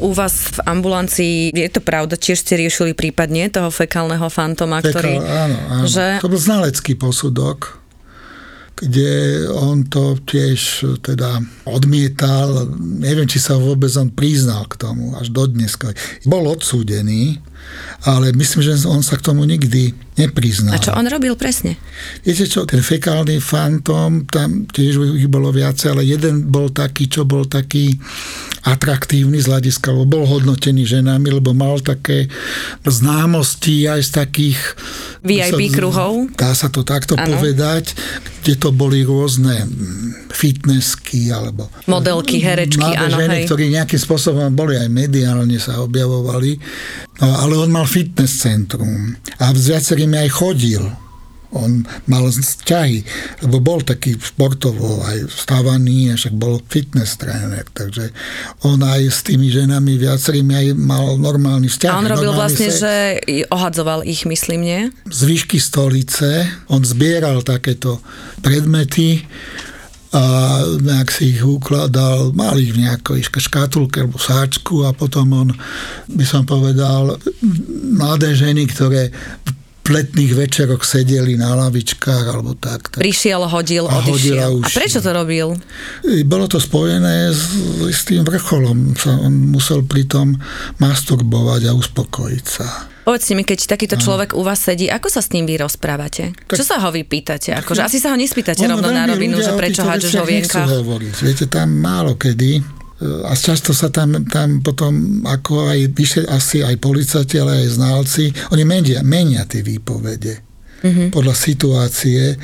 U 0.00 0.16
vás 0.16 0.32
v 0.56 0.58
ambulancii, 0.64 1.52
je 1.52 1.70
to 1.70 1.84
pravda, 1.84 2.16
tiež 2.16 2.40
ste 2.40 2.56
riešili 2.56 2.96
prípadne 2.96 3.52
toho 3.52 3.68
fekálneho 3.68 4.26
fantoma, 4.32 4.80
Fekal, 4.80 4.92
ktorý... 4.96 5.12
Áno, 5.20 5.58
áno. 5.70 5.84
Že... 5.86 6.04
To 6.24 6.32
bol 6.32 6.40
znalecký 6.40 6.96
posudok, 6.96 7.79
kde 8.80 9.44
on 9.52 9.84
to 9.84 10.16
tiež 10.24 10.88
teda 11.04 11.44
odmietal. 11.68 12.64
Neviem, 12.80 13.28
či 13.28 13.36
sa 13.36 13.60
vôbec 13.60 13.92
on 14.00 14.08
priznal 14.08 14.64
k 14.64 14.80
tomu, 14.80 15.12
až 15.20 15.28
do 15.28 15.44
dneska. 15.44 15.92
Bol 16.24 16.48
odsúdený, 16.48 17.44
ale 18.08 18.32
myslím, 18.32 18.60
že 18.64 18.88
on 18.88 19.04
sa 19.04 19.20
k 19.20 19.26
tomu 19.28 19.44
nikdy 19.44 19.92
nepriznal. 20.16 20.76
A 20.76 20.80
čo 20.80 20.92
on 20.96 21.04
robil 21.08 21.36
presne? 21.36 21.76
Viete 22.24 22.48
čo, 22.48 22.64
ten 22.64 22.80
fekálny 22.80 23.40
fantom, 23.40 24.24
tam 24.28 24.64
tiež 24.68 25.20
ich 25.20 25.28
bolo 25.28 25.52
viacej, 25.52 25.96
ale 25.96 26.02
jeden 26.08 26.48
bol 26.48 26.72
taký, 26.72 27.08
čo 27.08 27.28
bol 27.28 27.44
taký 27.44 27.96
atraktívny 28.64 29.40
z 29.40 29.48
hľadiska, 29.48 29.92
lebo 29.92 30.20
bol 30.20 30.24
hodnotený 30.28 30.84
ženami, 30.84 31.32
lebo 31.32 31.56
mal 31.56 31.80
také 31.80 32.28
známosti 32.84 33.88
aj 33.88 34.00
z 34.04 34.10
takých 34.12 34.58
VIP 35.24 35.72
sa, 35.72 35.76
kruhov. 35.80 36.12
Dá 36.36 36.52
sa 36.52 36.68
to 36.68 36.84
takto 36.84 37.16
ano. 37.16 37.36
povedať, 37.36 37.96
kde 38.44 38.54
to 38.60 38.72
boli 38.72 39.04
rôzne 39.04 39.64
fitnessky 40.32 41.28
alebo 41.28 41.68
modelky, 41.84 42.40
herečky, 42.40 42.80
áno, 42.80 43.16
ženy, 43.16 43.44
hej. 43.44 43.46
ktorí 43.48 43.64
nejakým 43.72 44.00
spôsobom 44.00 44.48
boli 44.52 44.80
aj 44.80 44.88
mediálne 44.88 45.60
sa 45.60 45.80
objavovali. 45.84 46.56
No, 47.20 47.36
ale 47.36 47.49
on 47.56 47.70
mal 47.74 47.86
fitness 47.88 48.44
centrum 48.44 49.18
a 49.42 49.50
s 49.50 49.66
viacerými 49.66 50.16
aj 50.20 50.30
chodil 50.30 50.84
on 51.50 51.82
mal 52.06 52.30
vzťahy, 52.30 53.02
lebo 53.42 53.58
bol 53.58 53.82
taký 53.82 54.14
športovo 54.14 55.02
aj 55.02 55.26
vstávaný, 55.34 56.14
a 56.14 56.18
však 56.18 56.34
bol 56.38 56.62
fitness 56.70 57.18
tréner, 57.18 57.66
takže 57.74 58.14
on 58.62 58.78
aj 58.86 59.10
s 59.10 59.20
tými 59.26 59.50
ženami 59.50 59.98
viacerými 59.98 60.52
aj 60.54 60.66
mal 60.78 61.18
normálny 61.18 61.66
vzťah. 61.66 61.90
A 61.90 61.98
on 61.98 62.06
robil 62.06 62.30
vlastne, 62.30 62.70
sex. 62.70 62.86
že 62.86 62.94
ohadzoval 63.50 64.06
ich, 64.06 64.22
myslím, 64.30 64.60
nie? 64.62 64.80
Z 65.10 65.26
výšky 65.26 65.58
stolice, 65.58 66.46
on 66.70 66.86
zbieral 66.86 67.42
takéto 67.42 67.98
predmety, 68.46 69.26
a 70.10 70.22
nejak 70.82 71.08
si 71.14 71.38
ich 71.38 71.42
ukladal, 71.46 72.34
mal 72.34 72.58
ich 72.58 72.74
v 72.74 72.82
nejakej 72.82 73.30
škatulke 73.30 74.02
alebo 74.02 74.18
sáčku 74.18 74.82
a 74.82 74.90
potom 74.90 75.30
on, 75.30 75.48
by 76.10 76.24
som 76.26 76.42
povedal, 76.42 77.14
mladé 77.94 78.34
ženy, 78.34 78.66
ktoré 78.66 79.14
letných 79.90 80.32
večeroch 80.38 80.86
sedeli 80.86 81.34
na 81.34 81.58
lavičkách 81.58 82.24
alebo 82.30 82.54
tak. 82.54 82.94
tak. 82.94 83.02
Prišiel, 83.02 83.42
hodil, 83.50 83.90
a 83.90 83.98
odišiel. 83.98 84.62
A 84.62 84.68
prečo 84.70 85.02
to 85.02 85.10
robil? 85.10 85.58
Bolo 86.30 86.46
to 86.46 86.62
spojené 86.62 87.34
s, 87.34 87.50
s 87.90 88.06
tým 88.06 88.22
vrcholom. 88.22 88.94
On 89.26 89.34
musel 89.50 89.82
pritom 89.82 90.38
masturbovať 90.78 91.66
a 91.66 91.72
uspokojiť 91.74 92.44
sa. 92.46 92.86
Povedzte 93.10 93.34
mi, 93.34 93.42
keď 93.42 93.74
takýto 93.74 93.98
človek 93.98 94.38
u 94.38 94.46
vás 94.46 94.62
sedí, 94.62 94.86
ako 94.86 95.10
sa 95.10 95.18
s 95.18 95.34
ním 95.34 95.42
vy 95.42 95.58
rozprávate? 95.58 96.30
Tak, 96.46 96.54
Čo 96.54 96.62
sa 96.62 96.78
ho 96.78 96.94
vy 96.94 97.02
pýtate? 97.02 97.50
Ako, 97.58 97.74
že 97.74 97.82
asi 97.82 97.98
sa 97.98 98.14
ho 98.14 98.16
nespýtate 98.16 98.62
rovno 98.70 98.86
na 98.86 99.02
rovinu, 99.02 99.42
že 99.42 99.50
prečo 99.58 99.82
hádžeš 99.82 100.14
ho 100.14 100.22
vienkách. 100.22 100.70
Viete, 101.18 101.50
tam 101.50 101.74
málo 101.74 102.14
kedy 102.14 102.62
a 103.26 103.34
často 103.34 103.74
sa 103.74 103.90
tam, 103.90 104.14
tam 104.30 104.62
potom, 104.62 105.26
ako 105.26 105.74
aj 105.74 105.90
vyše, 105.90 106.22
asi 106.22 106.62
aj 106.62 106.78
policajti, 106.78 107.42
ale 107.42 107.66
aj 107.66 107.82
znalci, 107.82 108.30
oni 108.54 108.62
menia, 108.62 109.02
menia 109.02 109.42
tie 109.42 109.66
výpovede 109.66 110.49
mm-hmm. 110.82 111.08
podľa 111.12 111.34
situácie. 111.36 112.34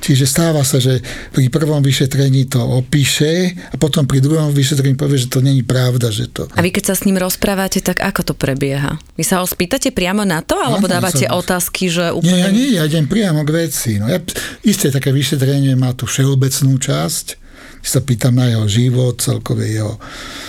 Čiže 0.00 0.24
stáva 0.24 0.64
sa, 0.64 0.80
že 0.80 1.04
pri 1.34 1.52
prvom 1.52 1.84
vyšetrení 1.84 2.48
to 2.48 2.62
opíše 2.62 3.52
a 3.70 3.76
potom 3.76 4.08
pri 4.08 4.24
druhom 4.24 4.48
vyšetrení 4.50 4.96
povie, 4.96 5.20
že 5.20 5.28
to 5.28 5.44
není 5.44 5.60
pravda. 5.60 6.08
Že 6.08 6.24
to... 6.32 6.42
A 6.56 6.60
vy 6.64 6.72
keď 6.72 6.92
sa 6.92 6.94
s 6.96 7.04
ním 7.04 7.20
rozprávate, 7.20 7.84
tak 7.84 8.00
ako 8.00 8.32
to 8.32 8.34
prebieha? 8.34 8.96
Vy 9.18 9.24
sa 9.26 9.42
ho 9.42 9.46
spýtate 9.46 9.92
priamo 9.92 10.24
na 10.24 10.40
to, 10.40 10.56
alebo 10.56 10.88
Áno, 10.88 10.94
dávate 10.96 11.28
sa... 11.28 11.36
otázky, 11.36 11.92
že 11.92 12.14
úplne... 12.14 12.32
Nie, 12.32 12.40
ja 12.40 12.50
nie, 12.50 12.68
ja 12.80 12.82
idem 12.88 13.06
priamo 13.10 13.44
k 13.44 13.68
veci. 13.68 14.00
No, 14.00 14.08
ja, 14.08 14.22
isté 14.64 14.88
také 14.88 15.12
vyšetrenie 15.12 15.76
má 15.76 15.92
tú 15.92 16.08
všeobecnú 16.08 16.80
časť, 16.80 17.40
sa 17.80 18.04
pýtam 18.04 18.36
na 18.36 18.52
jeho 18.52 18.66
život, 18.68 19.16
celkové 19.24 19.80
jeho, 19.80 19.96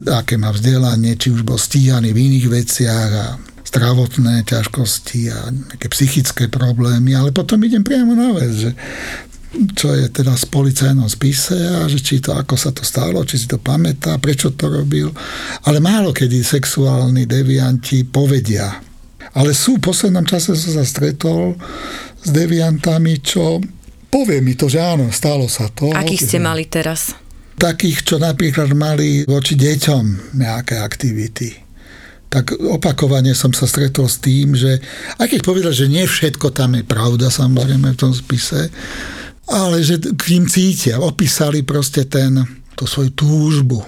aké 0.04 0.36
má 0.36 0.52
vzdelanie, 0.52 1.16
či 1.16 1.32
už 1.32 1.48
bol 1.48 1.56
stíhaný 1.56 2.12
v 2.12 2.28
iných 2.28 2.48
veciach 2.52 3.10
a 3.16 3.28
zdravotné 3.72 4.44
ťažkosti 4.44 5.22
a 5.32 5.48
nejaké 5.48 5.88
psychické 5.96 6.52
problémy, 6.52 7.16
ale 7.16 7.32
potom 7.32 7.64
idem 7.64 7.88
priamo 7.88 8.12
na 8.12 8.36
vec, 8.36 8.52
že 8.52 8.72
čo 9.52 9.92
je 9.92 10.08
teda 10.08 10.36
v 10.36 10.48
policajnom 10.48 11.08
spise 11.12 11.56
a 11.56 11.88
že 11.88 12.00
či 12.00 12.24
to, 12.24 12.36
ako 12.36 12.56
sa 12.56 12.72
to 12.72 12.84
stalo, 12.88 13.24
či 13.28 13.40
si 13.40 13.48
to 13.48 13.60
pamätá, 13.60 14.16
prečo 14.20 14.52
to 14.56 14.72
robil. 14.72 15.12
Ale 15.68 15.84
málo 15.84 16.16
kedy 16.16 16.40
sexuálni 16.40 17.28
devianti 17.28 18.08
povedia. 18.08 18.80
Ale 19.32 19.56
sú, 19.56 19.80
v 19.80 19.92
poslednom 19.92 20.28
čase 20.28 20.56
som 20.56 20.72
sa 20.80 20.84
stretol 20.88 21.56
s 22.20 22.30
deviantami, 22.32 23.20
čo 23.24 23.60
povie 24.12 24.44
mi 24.44 24.56
to, 24.56 24.68
že 24.68 24.80
áno, 24.80 25.12
stalo 25.12 25.48
sa 25.48 25.72
to. 25.72 25.92
Akých 25.96 26.32
ste 26.32 26.40
mali 26.40 26.68
teraz? 26.68 27.16
Takých, 27.56 28.04
čo 28.08 28.16
napríklad 28.20 28.72
mali 28.76 29.24
voči 29.28 29.56
deťom 29.56 30.36
nejaké 30.36 30.80
aktivity. 30.80 31.71
Tak 32.32 32.56
opakovane 32.64 33.36
som 33.36 33.52
sa 33.52 33.68
stretol 33.68 34.08
s 34.08 34.24
tým, 34.24 34.56
že 34.56 34.80
aj 35.20 35.28
keď 35.28 35.40
povedal, 35.44 35.76
že 35.76 35.92
nie 35.92 36.08
všetko 36.08 36.56
tam 36.56 36.80
je 36.80 36.84
pravda, 36.88 37.28
samozrejme 37.28 37.92
v 37.92 38.00
tom 38.00 38.16
spise, 38.16 38.72
ale 39.52 39.84
že 39.84 40.00
k 40.00 40.24
ním 40.32 40.48
cítia, 40.48 41.04
opísali 41.04 41.68
proste 41.68 42.08
ten, 42.08 42.40
tú 42.80 42.88
svoju 42.88 43.12
túžbu 43.12 43.84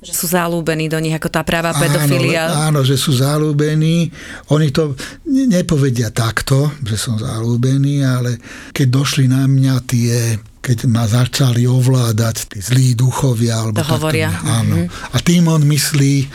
že 0.00 0.16
sú 0.16 0.32
zalúbení 0.32 0.88
do 0.88 0.96
nich 0.96 1.12
ako 1.12 1.28
tá 1.28 1.44
práva 1.44 1.76
pedofilia. 1.76 2.48
Áno, 2.48 2.80
áno, 2.80 2.80
že 2.80 2.96
sú 2.96 3.12
zalúbení. 3.12 4.08
Oni 4.48 4.72
to 4.72 4.96
nepovedia 5.28 6.08
takto, 6.08 6.72
že 6.80 6.96
som 6.96 7.20
zalúbený, 7.20 8.00
ale 8.00 8.40
keď 8.72 8.86
došli 8.88 9.28
na 9.28 9.44
mňa 9.44 9.74
tie 9.84 10.40
keď 10.60 10.92
ma 10.92 11.08
začali 11.08 11.64
ovládať 11.64 12.52
tí 12.52 12.60
zlí 12.60 12.92
duchovia. 12.92 13.64
Alebo 13.64 13.80
to 13.80 13.96
hovoria. 13.96 14.28
Áno. 14.44 14.84
Mm-hmm. 14.84 15.12
A 15.12 15.16
tým 15.24 15.48
on 15.48 15.64
myslí 15.64 16.28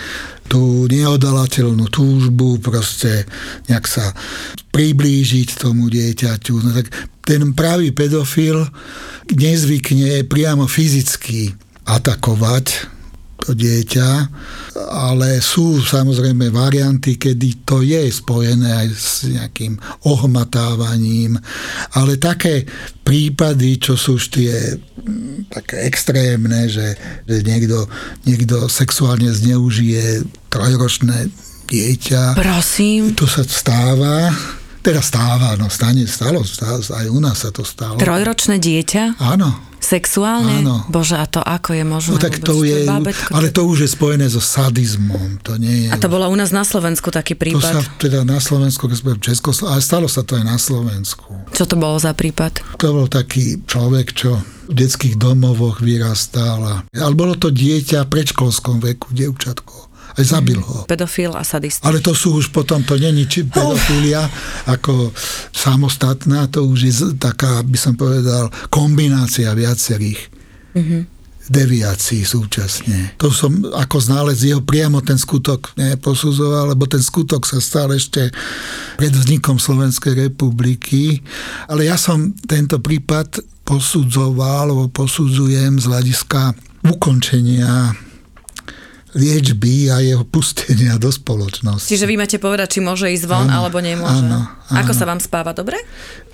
tú 0.45 0.86
neodalateľnú 0.88 1.89
túžbu, 1.89 2.62
proste 2.62 3.25
nejak 3.67 3.86
sa 3.86 4.13
priblížiť 4.71 5.60
tomu 5.60 5.89
dieťaťu. 5.89 6.53
No 6.62 6.69
tak 6.75 6.93
ten 7.25 7.53
pravý 7.58 7.89
pedofil 7.91 8.63
nezvykne 9.34 10.23
priamo 10.29 10.69
fyzicky 10.69 11.53
atakovať 11.86 12.94
to 13.45 13.53
dieťa, 13.53 14.10
ale 14.89 15.38
sú 15.38 15.77
samozrejme 15.86 16.49
varianty, 16.49 17.21
kedy 17.21 17.62
to 17.62 17.86
je 17.86 18.10
spojené 18.10 18.65
aj 18.73 18.88
s 18.89 19.10
nejakým 19.29 19.77
ohmatávaním, 20.10 21.38
ale 21.93 22.17
také 22.17 22.65
prípady, 23.05 23.77
čo 23.77 23.93
sú 23.93 24.17
už 24.17 24.34
tie 24.34 24.53
mm, 24.81 25.53
také 25.53 25.86
extrémne, 25.86 26.65
že, 26.65 26.97
že 27.29 27.45
niekto, 27.45 27.86
niekto 28.25 28.65
sexuálne 28.65 29.29
zneužije 29.29 30.25
trojročné 30.49 31.29
dieťa. 31.69 32.34
Prosím. 32.34 33.13
To 33.13 33.29
sa 33.29 33.45
stáva. 33.45 34.34
Teda 34.86 35.02
stáva, 35.02 35.58
no 35.58 35.65
stane, 35.65 36.06
stalo, 36.06 36.45
stalo, 36.45 36.78
aj 36.78 37.10
u 37.10 37.17
nás 37.17 37.41
sa 37.41 37.50
to 37.50 37.65
stalo. 37.65 37.98
Trojročné 37.98 38.62
dieťa? 38.62 39.17
Áno. 39.17 39.58
Sexuálne? 39.82 40.62
Áno. 40.62 40.86
Bože, 40.93 41.17
a 41.17 41.26
to 41.26 41.41
ako 41.41 41.74
je 41.74 41.82
možné? 41.86 42.13
No 42.13 42.21
tak 42.21 42.38
to 42.38 42.62
je, 42.62 42.86
bábetko, 42.86 43.34
ale 43.34 43.50
to 43.50 43.65
už 43.65 43.86
je 43.86 43.89
spojené 43.89 44.30
so 44.30 44.38
sadizmom. 44.38 45.41
To 45.41 45.58
nie 45.58 45.86
je 45.86 45.88
a 45.89 45.98
to 45.98 46.06
bolo 46.06 46.30
u 46.30 46.38
nás 46.38 46.54
na 46.54 46.62
Slovensku 46.62 47.10
taký 47.10 47.34
prípad? 47.34 47.65
To 47.65 47.82
sa 47.82 47.84
teda 47.98 48.21
na 48.21 48.38
Slovensku, 48.38 48.86
keď 48.86 48.98
sme 48.98 49.12
v 49.17 49.21
Československu, 49.26 49.74
ale 49.74 49.82
stalo 49.82 50.06
sa 50.06 50.21
to 50.21 50.38
aj 50.38 50.45
na 50.45 50.58
Slovensku. 50.62 51.30
Čo 51.50 51.65
to 51.65 51.76
bolo 51.82 51.98
za 51.98 52.13
prípad? 52.13 52.78
To 52.78 52.88
bol 52.93 53.10
taký 53.10 53.62
človek, 53.65 54.13
čo 54.13 54.38
v 54.69 54.74
detských 54.74 55.21
domovoch 55.21 55.82
vyrastal. 55.82 56.86
Ale 56.89 57.13
bolo 57.13 57.38
to 57.38 57.54
dieťa 57.54 58.06
v 58.06 58.12
predškolskom 58.13 58.82
veku, 58.82 59.13
dievčatko 59.13 59.85
aj 60.15 60.25
zabil 60.25 60.60
ho. 60.60 60.88
Pedofil 60.88 61.36
a 61.36 61.43
sadista. 61.43 61.84
Ale 61.84 61.99
to 61.99 62.15
sú 62.15 62.39
už 62.39 62.56
potom, 62.56 62.84
to 62.88 62.95
není 62.95 63.28
či 63.28 63.43
pedofilia 63.43 64.23
oh. 64.23 64.71
ako 64.71 65.12
samostatná, 65.51 66.47
to 66.47 66.63
už 66.63 66.80
je 66.88 66.93
taká, 67.19 67.60
by 67.63 67.75
som 67.75 67.99
povedal, 67.99 68.47
kombinácia 68.71 69.51
viacerých. 69.51 70.21
Mm-hmm 70.75 71.15
deviácií 71.45 72.25
súčasne. 72.25 73.13
To 73.21 73.30
som 73.30 73.54
ako 73.69 73.97
znález 74.01 74.41
jeho 74.41 74.65
priamo 74.65 75.01
ten 75.06 75.17
skutok 75.17 75.78
neposudzoval, 75.78 76.73
lebo 76.73 76.89
ten 76.89 77.01
skutok 77.01 77.45
sa 77.45 77.62
stal 77.62 77.93
ešte 77.93 78.34
pred 78.97 79.13
vznikom 79.13 79.62
Slovenskej 79.62 80.25
republiky. 80.30 81.21
Ale 81.69 81.86
ja 81.86 82.01
som 82.01 82.34
tento 82.49 82.82
prípad 82.82 83.45
posudzoval, 83.65 84.73
alebo 84.73 84.89
posudzujem 84.89 85.78
z 85.82 85.86
hľadiska 85.86 86.54
ukončenia 86.86 87.93
liečby 89.15 89.89
a 89.89 90.04
jeho 90.04 90.28
pustenia 90.28 90.99
do 90.99 91.08
spoločnosti. 91.08 91.88
Čiže 91.88 92.06
vy 92.06 92.19
máte 92.19 92.38
povedať, 92.38 92.78
či 92.78 92.80
môže 92.84 93.08
ísť 93.08 93.25
von, 93.25 93.47
áno, 93.47 93.63
alebo 93.63 93.80
nemôže. 93.80 94.28
Áno, 94.28 94.43
áno. 94.45 94.75
Ako 94.75 94.91
sa 94.91 95.08
vám 95.08 95.23
spáva, 95.23 95.56
dobre? 95.56 95.80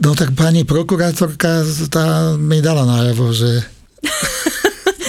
No 0.02 0.18
tak 0.18 0.34
pani 0.34 0.66
prokurátorka 0.66 1.62
tá 1.94 2.34
mi 2.42 2.58
dala 2.60 2.90
najavo, 2.90 3.30
že 3.30 3.62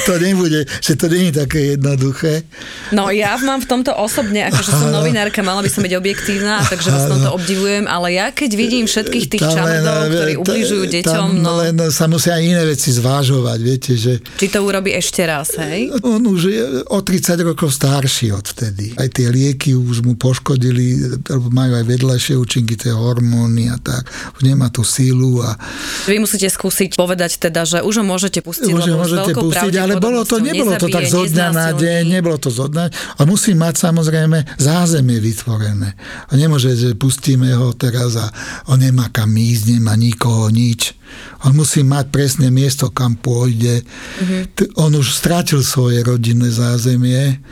to 0.06 0.18
nebude, 0.18 0.66
že 0.80 0.92
to 0.98 1.06
nie 1.08 1.30
je 1.30 1.32
také 1.44 1.60
jednoduché. 1.76 2.42
No 2.90 3.08
ja 3.08 3.36
mám 3.40 3.62
v 3.62 3.68
tomto 3.68 3.92
osobne, 3.94 4.48
akože 4.50 4.70
som 4.70 4.88
novinárka, 4.90 5.40
mala 5.44 5.62
by 5.62 5.70
som 5.70 5.82
byť 5.84 5.94
objektívna, 5.96 6.62
takže 6.66 6.88
vás 6.90 7.04
tomto 7.08 7.30
obdivujem, 7.36 7.84
ale 7.86 8.16
ja 8.16 8.30
keď 8.30 8.50
vidím 8.54 8.84
všetkých 8.86 9.26
tých 9.30 9.42
čamrdov, 9.42 10.10
ktorí 10.10 10.32
ubližujú 10.40 10.84
deťom, 10.88 11.28
no... 11.38 11.50
Len 11.62 11.74
sa 11.92 12.10
musia 12.10 12.38
aj 12.38 12.42
iné 12.42 12.62
veci 12.66 12.90
zvážovať, 12.90 13.58
viete, 13.62 13.92
že... 13.94 14.18
Či 14.38 14.46
to 14.50 14.64
urobí 14.64 14.90
ešte 14.94 15.22
raz, 15.22 15.54
hej? 15.58 15.92
On 16.02 16.20
už 16.22 16.40
je 16.48 16.62
o 16.88 16.98
30 17.00 17.38
rokov 17.46 17.74
starší 17.74 18.34
odtedy. 18.34 18.96
Aj 18.96 19.08
tie 19.08 19.28
lieky 19.28 19.76
už 19.76 20.02
mu 20.02 20.18
poškodili, 20.18 21.18
majú 21.52 21.72
aj 21.78 21.84
vedľajšie 21.86 22.34
účinky, 22.38 22.74
tie 22.78 22.92
hormóny 22.94 23.68
a 23.68 23.76
tak. 23.78 24.08
Už 24.38 24.46
nemá 24.46 24.72
tú 24.72 24.82
sílu 24.86 25.44
a... 25.44 25.54
Vy 26.08 26.22
musíte 26.22 26.48
skúsiť 26.48 26.96
povedať 26.96 27.38
teda, 27.38 27.66
že 27.68 27.78
už 27.84 28.02
ho 28.02 28.04
môžete 28.06 28.40
pustiť, 28.40 28.72
Môže, 28.72 28.90
lebo 28.92 29.04
môžete 29.04 29.32
pustiť, 29.36 29.74
ale 29.78 29.91
bolo 29.98 30.22
to, 30.22 30.38
nebolo 30.38 30.78
to 30.78 30.88
tak 30.88 31.04
zo 31.08 31.26
dňa 31.26 31.48
na 31.50 31.68
deň, 31.74 32.02
nebolo 32.08 32.36
to 32.38 32.48
zo 32.48 32.68
dňa. 32.68 33.18
A 33.18 33.20
musí 33.26 33.52
mať 33.56 33.88
samozrejme 33.88 34.60
zázemie 34.60 35.18
vytvorené. 35.18 35.96
A 36.28 36.32
nemôže, 36.38 36.72
že 36.76 36.94
pustíme 36.94 37.50
ho 37.56 37.74
teraz 37.74 38.16
a 38.16 38.28
on 38.70 38.80
nemá 38.80 39.10
kam 39.10 39.32
ísť, 39.34 39.76
nemá 39.76 39.98
nikoho, 39.98 40.48
nič. 40.48 40.94
On 41.44 41.52
musí 41.52 41.84
mať 41.84 42.08
presné 42.08 42.48
miesto, 42.48 42.88
kam 42.88 43.18
pôjde. 43.18 43.82
Mm-hmm. 43.82 44.78
On 44.80 44.92
už 44.94 45.12
strátil 45.12 45.60
svoje 45.60 46.00
rodinné 46.06 46.48
zázemie 46.48 47.42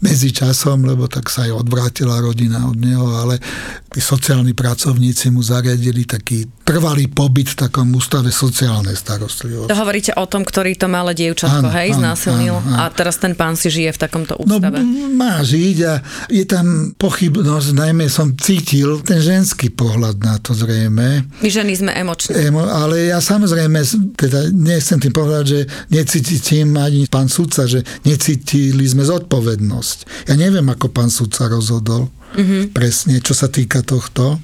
medzi 0.00 0.28
časom, 0.28 0.84
lebo 0.84 1.08
tak 1.08 1.32
sa 1.32 1.48
aj 1.48 1.64
odvrátila 1.64 2.20
rodina 2.20 2.68
od 2.68 2.76
neho, 2.76 3.16
ale 3.16 3.40
tí 3.88 4.00
sociálni 4.02 4.52
pracovníci 4.52 5.32
mu 5.32 5.40
zariadili 5.40 6.04
taký 6.04 6.44
trvalý 6.66 7.06
pobyt 7.06 7.54
v 7.54 7.70
takom 7.70 7.94
ústave 7.94 8.34
sociálnej 8.34 8.98
starostlivosti. 8.98 9.70
To 9.70 9.78
hovoríte 9.78 10.12
o 10.18 10.26
tom, 10.26 10.42
ktorý 10.42 10.74
to 10.74 10.90
malé 10.90 11.14
dievčatko, 11.14 11.70
hej, 11.70 11.94
áno, 11.94 12.02
znásilnil 12.02 12.58
áno, 12.58 12.66
áno. 12.74 12.76
a 12.82 12.90
teraz 12.90 13.22
ten 13.22 13.38
pán 13.38 13.54
si 13.54 13.70
žije 13.70 13.94
v 13.94 13.98
takomto 14.02 14.34
no, 14.34 14.58
ústave. 14.58 14.82
No, 14.82 15.06
má 15.14 15.46
žiť 15.46 15.76
a 15.86 16.02
je 16.26 16.42
tam 16.42 16.90
pochybnosť, 16.98 17.70
najmä 17.70 18.10
som 18.10 18.34
cítil 18.34 18.98
ten 19.06 19.22
ženský 19.22 19.70
pohľad 19.70 20.18
na 20.18 20.42
to 20.42 20.58
zrejme. 20.58 21.22
My 21.38 21.48
ženy 21.48 21.78
sme 21.78 21.94
emočné. 21.94 22.50
Emo, 22.50 22.66
ale 22.66 23.14
ja 23.14 23.22
samozrejme, 23.22 23.86
teda 24.18 24.50
nechcem 24.50 24.98
tým 24.98 25.14
povedať, 25.14 25.44
že 25.46 25.60
necítim 25.94 26.74
ani 26.74 27.06
pán 27.06 27.30
sudca, 27.30 27.70
že 27.70 27.86
necítili 28.02 28.82
sme 28.82 29.06
zodpovednosť. 29.06 30.26
Ja 30.26 30.34
neviem, 30.34 30.66
ako 30.66 30.90
pán 30.90 31.14
sudca 31.14 31.46
rozhodol 31.46 32.10
mm-hmm. 32.34 32.74
presne, 32.74 33.22
čo 33.22 33.38
sa 33.38 33.46
týka 33.46 33.86
tohto. 33.86 34.42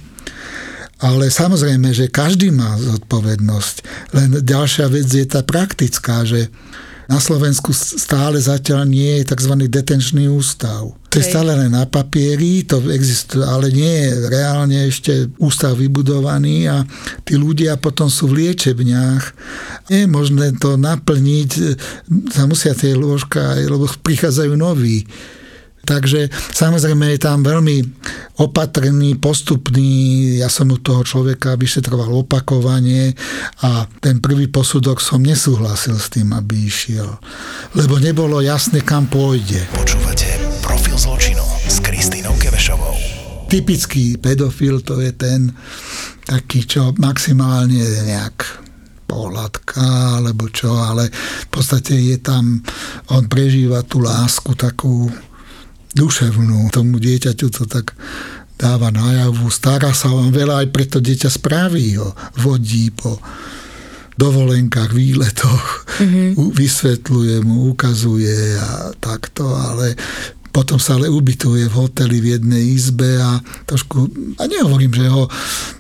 Ale 1.03 1.35
samozrejme, 1.35 1.91
že 1.91 2.07
každý 2.07 2.55
má 2.55 2.79
zodpovednosť. 2.79 3.77
Len 4.15 4.38
ďalšia 4.38 4.87
vec 4.87 5.11
je 5.11 5.27
tá 5.27 5.43
praktická, 5.43 6.23
že 6.23 6.47
Na 7.11 7.19
Slovensku 7.19 7.75
stále 7.75 8.38
zatiaľ 8.38 8.87
nie 8.87 9.21
je 9.21 9.35
tzv. 9.35 9.53
detenčný 9.67 10.31
ústav. 10.31 10.95
To 11.12 11.15
je 11.21 11.29
stále 11.29 11.53
len 11.53 11.69
na 11.75 11.85
papieri, 11.85 12.65
to 12.65 12.81
existuje, 12.88 13.45
ale 13.45 13.69
nie 13.69 14.09
je 14.09 14.33
reálne 14.33 14.79
ešte 14.88 15.29
ústav 15.37 15.77
vybudovaný 15.77 16.73
a 16.73 16.87
tí 17.27 17.37
ľudia 17.37 17.77
potom 17.77 18.09
sú 18.09 18.33
v 18.33 18.47
liečebniach. 18.47 19.25
Nie 19.93 20.07
je 20.07 20.09
možné 20.09 20.57
to 20.57 20.81
naplniť, 20.81 21.51
sa 22.33 22.49
musia 22.49 22.73
tie 22.73 22.97
lôžka, 22.97 23.61
lebo 23.61 23.85
prichádzajú 23.91 24.57
noví. 24.57 25.05
Takže 25.83 26.31
samozrejme 26.55 27.11
je 27.14 27.21
tam 27.21 27.42
veľmi 27.42 27.83
opatrný, 28.38 29.18
postupný, 29.18 30.38
ja 30.38 30.47
som 30.47 30.71
u 30.71 30.79
toho 30.79 31.03
človeka 31.03 31.59
vyšetroval 31.59 32.23
opakovanie 32.23 33.18
a 33.66 33.90
ten 33.99 34.23
prvý 34.23 34.47
posudok 34.47 35.03
som 35.03 35.18
nesúhlasil 35.18 35.99
s 35.99 36.07
tým, 36.14 36.31
aby 36.31 36.71
išiel. 36.71 37.18
Lebo 37.75 37.99
nebolo 37.99 38.38
jasné, 38.38 38.87
kam 38.87 39.11
pôjde. 39.11 39.66
Počúvate 39.75 40.38
Profil 40.62 40.95
zločinu 40.95 41.42
s 41.66 41.83
Kristýnou 41.83 42.38
Kevešovou. 42.38 42.95
Typický 43.51 44.16
pedofil 44.16 44.81
to 44.87 45.03
je 45.03 45.12
ten 45.12 45.51
taký, 46.25 46.64
čo 46.64 46.95
maximálne 46.97 47.83
nejak 48.07 48.62
pohľadka, 49.05 50.16
alebo 50.23 50.49
čo, 50.49 50.73
ale 50.73 51.12
v 51.12 51.49
podstate 51.53 51.92
je 52.01 52.16
tam, 52.23 52.64
on 53.12 53.29
prežíva 53.29 53.85
tú 53.85 54.01
lásku 54.01 54.57
takú 54.57 55.12
duševnú. 55.92 56.72
Tomu 56.72 56.98
dieťaťu 56.98 57.46
to 57.52 57.64
tak 57.68 57.92
dáva 58.57 58.94
najavu, 58.94 59.50
stará 59.50 59.90
sa 59.90 60.12
vám 60.12 60.31
veľa 60.31 60.62
aj 60.62 60.68
preto 60.70 60.98
dieťa 61.02 61.31
spraví 61.33 61.98
ho, 61.98 62.14
vodí 62.38 62.94
po 62.94 63.18
dovolenkách, 64.14 64.92
výletoch, 64.94 65.88
mm-hmm. 65.98 66.52
vysvetľuje 66.55 67.37
mu, 67.42 67.74
ukazuje 67.74 68.55
a 68.61 68.94
takto, 69.02 69.50
ale 69.50 69.98
potom 70.52 70.76
sa 70.76 71.00
ale 71.00 71.09
ubytuje 71.09 71.66
v 71.66 71.74
hoteli 71.74 72.20
v 72.20 72.38
jednej 72.38 72.76
izbe 72.76 73.18
a 73.18 73.40
trošku, 73.64 74.07
a 74.37 74.44
nehovorím, 74.46 74.92
že 74.92 75.09
ho 75.09 75.26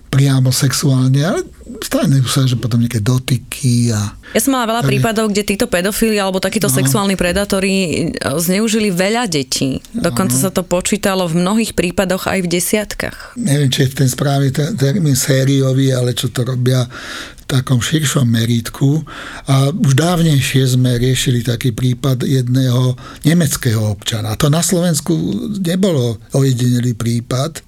priamo 0.08 0.48
sexuálne, 0.48 1.20
ale 1.22 1.40
stane 1.80 2.20
sa, 2.28 2.44
že 2.44 2.60
potom 2.60 2.82
nejaké 2.82 3.00
dotyky 3.00 3.94
a... 3.94 4.12
Ja 4.32 4.40
som 4.40 4.56
mala 4.56 4.68
veľa 4.68 4.82
prípadov, 4.88 5.28
kde 5.28 5.44
títo 5.44 5.68
pedofíli 5.68 6.16
alebo 6.16 6.40
takíto 6.40 6.68
no. 6.68 6.74
sexuálni 6.74 7.20
predátori 7.20 7.72
e, 7.72 8.28
zneužili 8.40 8.88
veľa 8.88 9.28
detí. 9.28 9.84
Dokonca 9.92 10.36
no. 10.36 10.42
sa 10.42 10.50
to 10.50 10.64
počítalo 10.64 11.28
v 11.28 11.44
mnohých 11.44 11.76
prípadoch 11.76 12.26
aj 12.28 12.40
v 12.40 12.48
desiatkách. 12.48 13.36
Neviem, 13.36 13.68
či 13.68 13.84
je 13.84 13.92
ten 13.92 14.08
správny 14.08 14.50
termín 14.76 15.14
sériový, 15.14 15.92
ale 15.92 16.16
čo 16.16 16.32
to 16.32 16.48
robia 16.48 16.88
v 16.88 17.44
takom 17.44 17.84
širšom 17.84 18.24
meritku. 18.24 19.04
A 19.52 19.68
už 19.68 19.92
dávnejšie 19.92 20.64
sme 20.80 20.96
riešili 20.96 21.44
taký 21.44 21.76
prípad 21.76 22.24
jedného 22.24 22.96
nemeckého 23.28 23.84
občana. 23.84 24.32
To 24.40 24.48
na 24.48 24.64
Slovensku 24.64 25.12
nebolo 25.60 26.16
ojedinelý 26.32 26.96
prípad. 26.96 27.60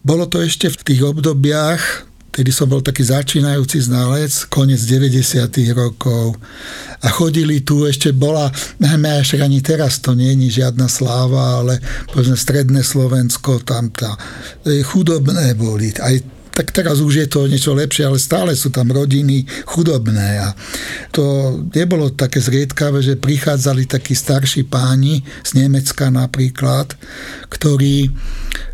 Bolo 0.00 0.24
to 0.24 0.40
ešte 0.40 0.72
v 0.72 0.76
tých 0.88 1.02
obdobiach, 1.04 2.07
Tedy 2.38 2.54
som 2.54 2.70
bol 2.70 2.78
taký 2.78 3.02
začínajúci 3.02 3.82
znalec, 3.90 4.30
koniec 4.46 4.78
90. 4.86 5.50
rokov. 5.74 6.38
A 7.02 7.10
chodili 7.10 7.66
tu, 7.66 7.82
ešte 7.82 8.14
bola, 8.14 8.46
najmä 8.78 9.26
však 9.26 9.42
ani 9.42 9.58
teraz 9.58 9.98
to 9.98 10.14
nie 10.14 10.38
je 10.46 10.62
žiadna 10.62 10.86
sláva, 10.86 11.58
ale 11.58 11.82
povedzme 12.14 12.38
stredné 12.38 12.86
Slovensko, 12.86 13.58
tam 13.66 13.90
tá, 13.90 14.14
e, 14.62 14.86
chudobné 14.86 15.58
boli. 15.58 15.90
Aj 15.98 16.14
tak 16.54 16.70
teraz 16.70 17.02
už 17.02 17.14
je 17.22 17.26
to 17.26 17.50
niečo 17.50 17.74
lepšie, 17.74 18.06
ale 18.06 18.22
stále 18.22 18.54
sú 18.54 18.70
tam 18.70 18.90
rodiny 18.90 19.46
chudobné 19.66 20.42
a 20.42 20.54
to 21.14 21.54
nebolo 21.70 22.10
také 22.14 22.42
zriedkavé, 22.42 22.98
že 22.98 23.14
prichádzali 23.14 23.86
takí 23.86 24.14
starší 24.14 24.66
páni 24.66 25.22
z 25.46 25.54
Nemecka 25.54 26.10
napríklad, 26.10 26.98
ktorí 27.46 28.10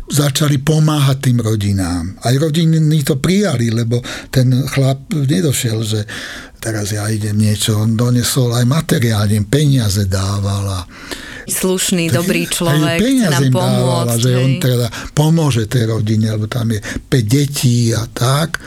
začali 0.05 0.61
pomáhať 0.61 1.17
tým 1.31 1.37
rodinám. 1.41 2.21
Aj 2.21 2.33
rodiny 2.37 3.01
to 3.01 3.17
prijali, 3.17 3.73
lebo 3.73 4.01
ten 4.29 4.53
chlap 4.69 5.09
nedošiel, 5.09 5.79
že 5.81 6.05
teraz 6.61 6.93
ja 6.93 7.09
idem 7.09 7.37
niečo, 7.37 7.77
on 7.77 7.97
donesol 7.97 8.53
aj 8.57 8.65
materiálne, 8.65 9.45
peniaze 9.45 10.05
dával 10.09 10.65
a 10.65 10.81
slušný, 11.45 12.09
dobrý 12.09 12.49
človek, 12.49 12.97
chce 12.97 13.29
nám 13.29 13.53
pomôcť. 13.53 13.77
Dávala, 13.85 14.13
že 14.17 14.31
on 14.33 14.51
teda 14.57 14.87
pomôže 15.13 15.69
tej 15.69 15.93
rodine, 15.93 16.33
lebo 16.33 16.49
tam 16.49 16.73
je 16.73 16.81
5 16.81 17.05
detí 17.21 17.93
a 17.93 18.09
tak, 18.09 18.57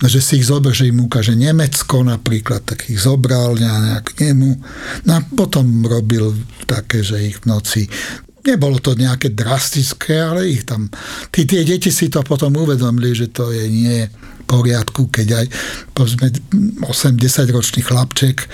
že 0.00 0.24
si 0.24 0.40
ich 0.40 0.48
zober, 0.48 0.72
že 0.72 0.88
im 0.88 1.04
ukáže 1.04 1.36
Nemecko 1.36 2.00
napríklad, 2.00 2.64
tak 2.64 2.88
ich 2.88 2.96
zobral 2.96 3.60
nejak 3.60 4.16
k 4.16 4.32
nemu. 4.32 4.56
No 5.04 5.10
a 5.12 5.20
potom 5.20 5.84
robil 5.84 6.32
také, 6.64 7.04
že 7.04 7.20
ich 7.20 7.44
v 7.44 7.52
noci 7.52 7.82
Nebolo 8.44 8.76
to 8.78 8.92
nejaké 8.92 9.32
drastické, 9.32 10.20
ale 10.20 10.52
ich 10.52 10.68
tam... 10.68 10.92
Tí, 11.32 11.48
tie 11.48 11.64
deti 11.64 11.88
si 11.88 12.12
to 12.12 12.20
potom 12.20 12.52
uvedomili, 12.60 13.16
že 13.16 13.32
to 13.32 13.48
je 13.48 13.64
nie 13.68 14.04
poriadku, 14.44 15.08
keď 15.08 15.28
aj 15.40 15.46
povedzme 15.96 16.28
8-10 16.84 17.56
ročný 17.56 17.80
chlapček 17.80 18.44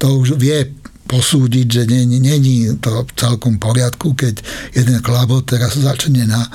to 0.00 0.06
už 0.16 0.40
vie 0.40 0.64
posúdiť, 1.10 1.66
že 1.66 1.82
není 1.90 2.70
to 2.78 3.02
celkom 3.18 3.58
poriadku, 3.58 4.14
keď 4.14 4.38
jeden 4.70 5.02
klabo 5.02 5.42
teraz 5.42 5.74
začne 5.74 6.22
na, 6.22 6.46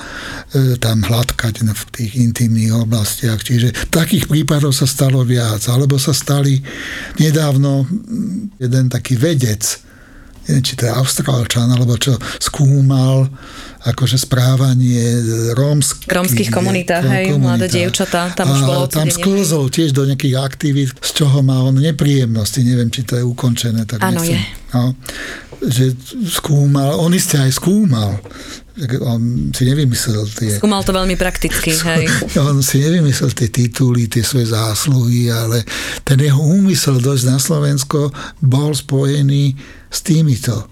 e, 0.56 0.80
tam 0.80 1.04
hladkať 1.04 1.60
v 1.60 1.82
tých 1.92 2.12
intimných 2.16 2.72
oblastiach. 2.72 3.36
Čiže 3.44 3.92
takých 3.92 4.24
prípadov 4.24 4.72
sa 4.72 4.88
stalo 4.88 5.20
viac. 5.28 5.60
Alebo 5.68 6.00
sa 6.00 6.16
stali 6.16 6.64
nedávno 7.20 7.84
jeden 8.56 8.88
taký 8.88 9.20
vedec, 9.20 9.84
neviem, 10.46 10.64
či 10.64 10.74
to 10.78 10.86
je 10.86 10.92
Austrálčan, 10.94 11.68
alebo 11.68 11.98
čo 11.98 12.14
skúmal 12.38 13.26
akože 13.86 14.18
správanie 14.18 15.22
rómskych... 15.54 16.10
Rómskych 16.10 16.50
komunitách, 16.50 17.06
hej, 17.06 17.38
mladé 17.38 17.70
dievčatá, 17.70 18.34
tam 18.34 18.50
už 18.50 18.60
bolo 18.66 18.84
Tam 18.90 19.06
sklzol 19.06 19.70
tiež 19.70 19.94
do 19.94 20.02
nejakých 20.02 20.42
aktivít, 20.42 20.90
z 20.98 21.22
čoho 21.22 21.38
má 21.46 21.62
on 21.62 21.78
nepríjemnosti, 21.78 22.66
neviem, 22.66 22.90
či 22.90 23.06
to 23.06 23.14
je 23.14 23.22
ukončené. 23.22 23.86
Tak 23.86 24.02
Áno, 24.02 24.26
je. 24.26 24.38
No, 24.74 24.90
že 25.62 25.94
skúmal, 26.26 26.98
on 26.98 27.14
isté 27.14 27.38
aj 27.38 27.54
skúmal, 27.54 28.18
on 29.00 29.48
si 29.56 29.64
nevymyslel 29.64 30.28
tie... 30.36 30.60
Skúmal 30.60 30.84
to 30.84 30.92
veľmi 30.92 31.16
prakticky, 31.16 31.72
hej. 31.72 32.04
On 32.44 32.60
si 32.60 32.84
nevymyslel 32.84 33.32
tie 33.32 33.48
tituly, 33.48 34.04
tie 34.04 34.20
svoje 34.20 34.52
zásluhy, 34.52 35.32
ale 35.32 35.64
ten 36.04 36.20
jeho 36.20 36.44
úmysel 36.44 37.00
dosť 37.00 37.24
na 37.24 37.40
Slovensko 37.40 38.12
bol 38.44 38.76
spojený 38.76 39.56
s 39.90 39.98
týmito 40.02 40.70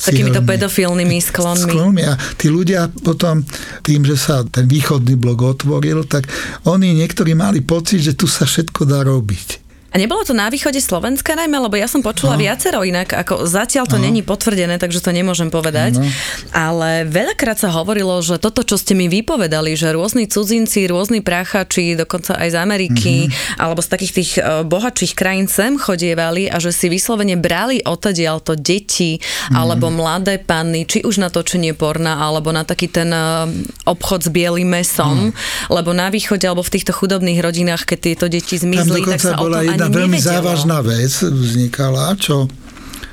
takýmito 0.00 0.40
pedofilnými 0.40 1.20
sklonmi. 1.20 1.68
sklonmi. 1.68 2.02
A 2.08 2.16
tí 2.40 2.48
ľudia 2.48 2.88
potom, 2.88 3.44
tým, 3.84 4.08
že 4.08 4.16
sa 4.16 4.40
ten 4.48 4.64
východný 4.64 5.20
blok 5.20 5.44
otvoril, 5.44 6.08
tak 6.08 6.24
oni 6.64 6.96
niektorí 6.96 7.36
mali 7.36 7.60
pocit, 7.60 8.00
že 8.00 8.16
tu 8.16 8.24
sa 8.24 8.48
všetko 8.48 8.88
dá 8.88 9.04
robiť. 9.04 9.69
A 9.90 9.98
nebolo 9.98 10.22
to 10.22 10.30
na 10.30 10.46
východe 10.46 10.78
Slovenska 10.78 11.34
najmä, 11.34 11.58
lebo 11.58 11.74
ja 11.74 11.90
som 11.90 11.98
počula 11.98 12.38
no. 12.38 12.40
viacero 12.46 12.86
inak, 12.86 13.10
ako 13.10 13.42
zatiaľ 13.42 13.90
to 13.90 13.98
no. 13.98 14.06
není 14.06 14.22
potvrdené, 14.22 14.78
takže 14.78 15.02
to 15.02 15.10
nemôžem 15.10 15.50
povedať. 15.50 15.98
No. 15.98 16.06
Ale 16.54 17.10
veľakrát 17.10 17.58
sa 17.58 17.74
hovorilo, 17.74 18.22
že 18.22 18.38
toto, 18.38 18.62
čo 18.62 18.78
ste 18.78 18.94
mi 18.94 19.10
vypovedali, 19.10 19.74
že 19.74 19.90
rôzni 19.90 20.30
cudzinci, 20.30 20.86
rôzni 20.86 21.26
práchači, 21.26 21.98
dokonca 21.98 22.38
aj 22.38 22.54
z 22.54 22.56
Ameriky, 22.62 23.14
mm-hmm. 23.26 23.58
alebo 23.58 23.82
z 23.82 23.88
takých 23.90 24.12
tých 24.14 24.30
e, 24.38 24.62
bohatších 24.62 25.12
krajín 25.18 25.50
sem 25.50 25.74
chodievali 25.74 26.46
a 26.46 26.62
že 26.62 26.70
si 26.70 26.86
vyslovene 26.86 27.34
brali 27.34 27.82
odtiaľ 27.82 28.38
to 28.38 28.54
deti 28.54 29.18
mm-hmm. 29.18 29.58
alebo 29.58 29.90
mladé 29.90 30.38
panny, 30.38 30.86
či 30.86 31.02
už 31.02 31.18
na 31.18 31.34
točenie 31.34 31.74
porna, 31.74 32.22
alebo 32.22 32.54
na 32.54 32.62
taký 32.62 32.86
ten 32.86 33.10
e, 33.10 33.50
obchod 33.90 34.22
s 34.22 34.30
bielým 34.30 34.70
mesom, 34.70 35.34
mm. 35.34 35.66
lebo 35.66 35.90
na 35.90 36.14
východe 36.14 36.46
alebo 36.46 36.62
v 36.62 36.78
týchto 36.78 36.94
chudobných 36.94 37.42
rodinách, 37.42 37.82
keď 37.82 37.98
tieto 37.98 38.26
deti 38.30 38.54
zmizli, 38.54 39.02
tak 39.02 39.18
sa 39.18 39.34
o 39.34 39.50
tom 39.50 39.79
jedna 39.80 39.96
veľmi 39.96 40.18
nevedelo. 40.20 40.36
závažná 40.36 40.78
vec 40.84 41.12
vznikala, 41.24 42.12
čo 42.20 42.50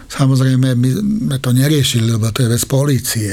Samozrejme, 0.08 0.72
my 0.80 0.90
sme 0.96 1.38
to 1.44 1.52
neriešili, 1.52 2.16
lebo 2.16 2.32
to 2.32 2.48
je 2.48 2.54
vec 2.56 2.64
polície, 2.64 3.32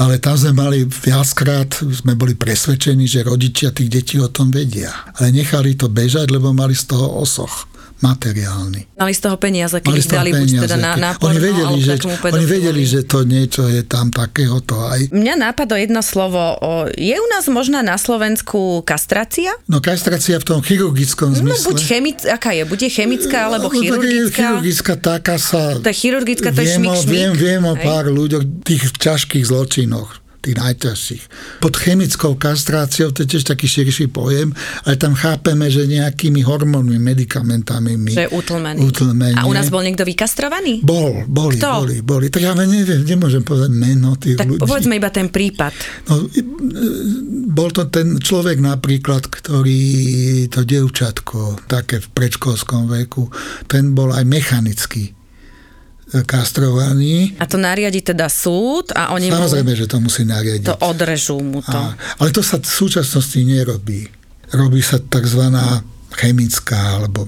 ale 0.00 0.16
tam 0.16 0.40
sme 0.40 0.56
mali 0.56 0.88
viackrát, 0.88 1.68
sme 1.68 2.16
boli 2.16 2.32
presvedčení, 2.32 3.04
že 3.04 3.28
rodičia 3.28 3.76
tých 3.76 3.92
detí 3.92 4.16
o 4.16 4.32
tom 4.32 4.48
vedia. 4.48 4.88
Ale 5.20 5.36
nechali 5.36 5.76
to 5.76 5.92
bežať, 5.92 6.32
lebo 6.32 6.56
mali 6.56 6.72
z 6.72 6.96
toho 6.96 7.20
osoch 7.20 7.68
materiálny. 8.02 8.98
Mali 8.98 9.14
z 9.14 9.20
toho 9.22 9.36
peniaze, 9.38 9.78
keď 9.78 9.94
ich 9.94 10.10
dali 10.10 10.30
buď 10.34 10.66
teda 10.66 10.76
na, 10.76 10.92
na 10.98 11.10
porno, 11.14 11.32
oni 11.32 11.38
vedeli, 11.38 11.78
že, 11.78 11.94
oni 12.04 12.46
vedeli, 12.46 12.82
že 12.82 13.00
to 13.06 13.22
niečo 13.22 13.70
je 13.70 13.86
tam 13.86 14.10
takéhoto 14.10 14.76
aj. 14.82 15.14
Mňa 15.14 15.34
nápadlo 15.38 15.78
jedno 15.78 16.02
slovo. 16.02 16.58
Je 16.98 17.14
u 17.14 17.26
nás 17.30 17.46
možná 17.46 17.80
na 17.80 17.96
Slovensku 17.96 18.82
kastrácia? 18.82 19.54
No 19.70 19.78
kastrácia 19.78 20.36
v 20.42 20.44
tom 20.44 20.60
chirurgickom 20.60 21.32
no, 21.32 21.38
zmysle. 21.38 21.62
No 21.62 21.68
buď 21.72 21.78
chemic, 21.80 22.18
aká 22.26 22.50
je? 22.52 22.62
Bude 22.66 22.86
chemická 22.90 23.46
alebo 23.46 23.70
no, 23.70 23.78
chirurgická? 23.78 24.58
chirurgická 24.58 24.92
taká 24.98 25.38
sa... 25.38 25.78
Tá 25.78 25.94
chirurgická, 25.94 26.50
to 26.50 26.60
je 26.66 26.76
šmik, 26.76 27.06
šmik. 27.06 27.14
Viem, 27.14 27.32
viem 27.38 27.62
o 27.62 27.78
pár 27.78 28.10
ľuďoch, 28.10 28.66
tých 28.66 28.90
ťažkých 28.98 29.46
zločinoch 29.46 30.22
tých 30.42 30.58
najťažších. 30.58 31.22
Pod 31.62 31.74
chemickou 31.74 32.34
kastráciou, 32.34 33.14
to 33.14 33.22
je 33.22 33.30
tiež 33.30 33.46
taký 33.46 33.64
širší 33.64 34.10
pojem, 34.10 34.50
ale 34.82 34.98
tam 34.98 35.14
chápeme, 35.14 35.70
že 35.70 35.86
nejakými 35.86 36.42
hormónmi, 36.42 36.98
medikamentami 36.98 37.94
my 37.94 38.12
Že 38.12 38.26
utlmený. 38.28 38.80
utlmenie. 38.82 39.38
A 39.38 39.46
u 39.46 39.54
nás 39.54 39.70
bol 39.70 39.80
niekto 39.80 40.02
vykastrovaný? 40.02 40.82
Bol, 40.82 41.22
boli, 41.24 41.56
Kto? 41.56 41.86
boli, 41.86 41.96
boli. 42.02 42.26
Tak 42.26 42.42
ja 42.42 42.52
neviem, 42.52 42.82
nemôžem 43.00 43.40
povedať 43.40 43.70
meno 43.70 44.18
tých 44.18 44.34
Tak 44.36 44.50
ľudí. 44.50 44.60
povedzme 44.60 44.98
iba 44.98 45.08
ten 45.08 45.30
prípad. 45.30 45.72
No, 46.10 46.26
e, 46.26 46.42
bol 47.46 47.70
to 47.70 47.86
ten 47.86 48.18
človek 48.18 48.58
napríklad, 48.58 49.30
ktorý 49.30 49.80
to 50.48 50.66
dievčatko, 50.66 51.62
také 51.64 52.02
v 52.02 52.08
predškolskom 52.10 52.90
veku, 52.90 53.30
ten 53.64 53.94
bol 53.94 54.10
aj 54.10 54.26
mechanicky 54.26 55.14
kastrovaný. 56.20 57.32
A 57.40 57.48
to 57.48 57.56
nariadi 57.56 58.04
teda 58.04 58.28
súd 58.28 58.92
a 58.92 59.16
oni 59.16 59.32
Samozrejme, 59.32 59.72
mu 59.72 59.80
že 59.80 59.86
to 59.88 59.96
musí 59.96 60.22
nariadiť. 60.28 60.68
to 60.68 60.76
odrežú 60.84 61.40
mu 61.40 61.64
to. 61.64 61.72
A, 61.72 61.96
ale 62.20 62.28
to 62.28 62.44
sa 62.44 62.60
v 62.60 62.68
súčasnosti 62.68 63.40
nerobí. 63.40 64.04
Robí 64.52 64.84
sa 64.84 65.00
tzv. 65.00 65.48
chemická 66.12 67.00
alebo 67.00 67.24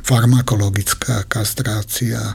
farmakologická 0.00 1.28
kastrácia. 1.28 2.32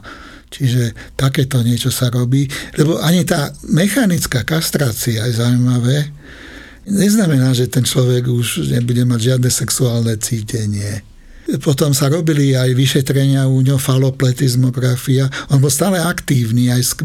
Čiže 0.48 0.96
takéto 1.18 1.60
niečo 1.60 1.92
sa 1.92 2.08
robí, 2.08 2.48
lebo 2.78 3.02
ani 3.02 3.26
tá 3.26 3.52
mechanická 3.68 4.46
kastrácia 4.48 5.26
je 5.28 5.34
zaujímavé. 5.36 6.08
Neznamená, 6.88 7.52
že 7.52 7.68
ten 7.68 7.84
človek 7.84 8.32
už 8.32 8.72
nebude 8.72 9.04
mať 9.04 9.20
žiadne 9.34 9.50
sexuálne 9.52 10.14
cítenie. 10.16 11.04
Potom 11.64 11.96
sa 11.96 12.12
robili 12.12 12.52
aj 12.52 12.76
vyšetrenia 12.76 13.48
u 13.48 13.64
ňo, 13.64 13.80
falopletizmografia. 13.80 15.32
On 15.48 15.56
bol 15.56 15.72
stále 15.72 15.96
aktívny, 15.96 16.68
aj 16.68 17.00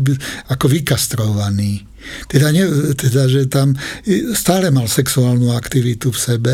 ako 0.52 0.68
vykastrovaný. 0.68 1.88
Teda, 2.28 2.52
ne, 2.52 2.68
teda, 3.00 3.32
že 3.32 3.48
tam 3.48 3.72
stále 4.36 4.68
mal 4.68 4.91
sexuálnu 4.91 5.56
aktivitu 5.56 6.12
v 6.12 6.20
sebe. 6.20 6.54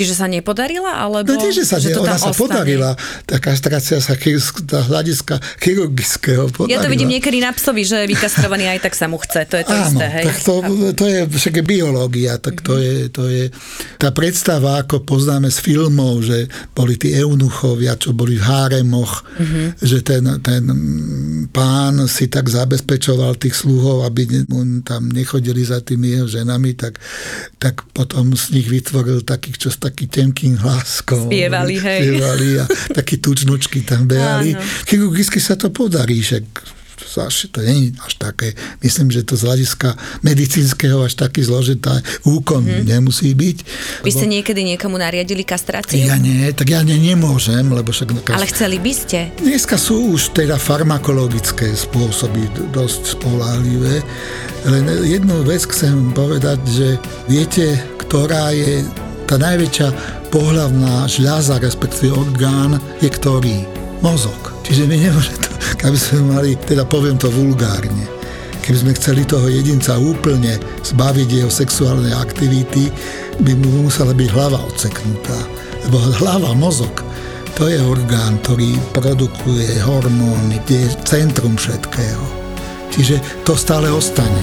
Čiže 0.00 0.16
sa 0.16 0.24
nepodarila? 0.24 0.96
Alebo, 0.96 1.28
No 1.28 1.36
nie, 1.36 1.52
že 1.52 1.68
sa, 1.68 1.76
že 1.76 1.92
to 1.92 2.00
ona 2.00 2.16
sa 2.16 2.32
ostane? 2.32 2.40
podarila. 2.40 2.96
Tá 3.28 3.36
kastrácia 3.36 4.00
sa 4.00 4.16
z 4.16 4.56
hľadiska 4.88 5.36
chirurgického 5.60 6.48
podarila. 6.48 6.72
Ja 6.72 6.80
to 6.80 6.88
vidím 6.88 7.12
niekedy 7.12 7.44
na 7.44 7.52
psovi, 7.52 7.84
že 7.84 8.08
vykastrovaný 8.08 8.72
aj 8.72 8.88
tak 8.88 8.96
sa 8.96 9.12
mu 9.12 9.20
chce. 9.20 9.44
To 9.44 9.60
je 9.60 9.64
to 9.68 9.76
Áno, 9.76 9.84
isté, 9.84 10.06
hej? 10.08 10.24
tak 10.24 10.36
to, 10.40 10.54
to 10.96 11.04
je 11.04 11.18
však 11.28 11.54
je 11.60 11.64
biológia, 11.68 12.40
tak 12.40 12.64
to 12.64 12.80
je, 12.80 13.12
to 13.12 13.28
je 13.28 13.52
tá 14.00 14.08
predstava, 14.08 14.80
ako 14.80 15.04
poznáme 15.04 15.52
z 15.52 15.60
filmov, 15.60 16.24
že 16.24 16.48
boli 16.72 16.96
tí 16.96 17.12
eunuchovia, 17.12 18.00
čo 18.00 18.16
boli 18.16 18.40
v 18.40 18.44
háremoch, 18.48 19.28
že 19.84 20.00
ten, 20.00 20.24
ten 20.40 20.62
pán 21.52 22.08
si 22.08 22.32
tak 22.32 22.48
zabezpečoval 22.48 23.36
tých 23.36 23.52
sluhov, 23.52 24.08
aby 24.08 24.24
ne- 24.24 24.48
tam 24.80 25.12
nechodili 25.12 25.60
za 25.60 25.84
tými 25.84 26.16
jeho 26.16 26.24
ženami, 26.30 26.72
tak, 26.72 26.96
tak 27.60 27.84
potom 27.92 28.32
z 28.32 28.56
nich 28.56 28.68
vytvoril 28.70 29.20
takých, 29.20 29.56
čo 29.60 29.68
s 29.68 29.76
takým 29.90 30.08
tenkým 30.08 30.54
hláskom. 30.62 31.26
Spievali, 31.26 31.76
hej. 31.76 32.00
Spievali 32.06 32.48
a 32.62 32.64
takí 32.98 33.18
tučnočky 33.18 33.82
tam 33.82 34.06
behali. 34.06 34.54
Áno. 34.54 34.62
Chirurgicky 34.86 35.42
sa 35.42 35.58
to 35.58 35.74
podarí, 35.74 36.22
však 36.22 36.78
až, 37.18 37.50
to 37.50 37.58
nie 37.64 37.90
je 37.90 37.98
až 37.98 38.14
také, 38.20 38.54
myslím, 38.86 39.10
že 39.10 39.26
to 39.26 39.34
z 39.34 39.42
hľadiska 39.48 39.98
medicínskeho 40.22 41.02
až 41.02 41.18
taký 41.18 41.42
zložitá 41.42 41.98
úkon 42.22 42.62
mm. 42.62 42.86
nemusí 42.86 43.34
byť. 43.34 43.58
Vy 44.06 44.10
ste 44.14 44.26
niekedy 44.30 44.62
niekomu 44.62 44.94
nariadili 45.00 45.42
kastráciu? 45.42 46.06
Ja 46.06 46.20
nie, 46.20 46.52
tak 46.54 46.70
ja 46.70 46.86
ne, 46.86 46.94
nemôžem, 46.94 47.66
lebo 47.66 47.90
však... 47.90 48.30
Ale 48.30 48.46
chceli 48.46 48.78
by 48.78 48.92
ste? 48.94 49.18
Dneska 49.42 49.74
sú 49.74 50.14
už 50.14 50.36
teda 50.36 50.60
farmakologické 50.60 51.74
spôsoby 51.74 52.46
dosť 52.70 53.18
spolahlivé, 53.18 54.04
len 54.68 54.84
jednu 55.02 55.42
vec 55.42 55.64
chcem 55.66 56.12
povedať, 56.12 56.60
že 56.68 56.88
viete, 57.26 57.80
ktorá 58.06 58.52
je 58.52 58.84
tá 59.30 59.38
najväčšia 59.38 59.88
pohľavná 60.34 61.06
žľaza, 61.06 61.62
respektíve 61.62 62.10
orgán, 62.10 62.82
je 62.98 63.06
ktorý? 63.06 63.62
Mozog. 64.02 64.50
Čiže 64.66 64.90
my 64.90 64.96
nemôžeme 64.98 65.38
to, 65.38 65.50
keby 65.78 65.98
sme 66.02 66.20
mali, 66.34 66.50
teda 66.66 66.82
poviem 66.82 67.14
to 67.14 67.30
vulgárne, 67.30 68.10
keby 68.66 68.76
sme 68.82 68.98
chceli 68.98 69.22
toho 69.22 69.46
jedinca 69.46 69.94
úplne 70.02 70.58
zbaviť 70.82 71.28
jeho 71.30 71.46
sexuálnej 71.46 72.10
aktivity, 72.10 72.90
by 73.46 73.54
mu 73.54 73.86
musela 73.86 74.10
byť 74.10 74.28
hlava 74.34 74.58
odseknutá. 74.66 75.38
Lebo 75.86 76.02
hlava, 76.18 76.50
mozog, 76.58 77.06
to 77.54 77.70
je 77.70 77.78
orgán, 77.78 78.34
ktorý 78.42 78.82
produkuje 78.90 79.78
hormóny, 79.78 80.58
kde 80.66 80.90
je 80.90 80.96
centrum 81.06 81.54
všetkého. 81.54 82.24
Čiže 82.90 83.46
to 83.46 83.54
stále 83.54 83.86
ostane. 83.94 84.42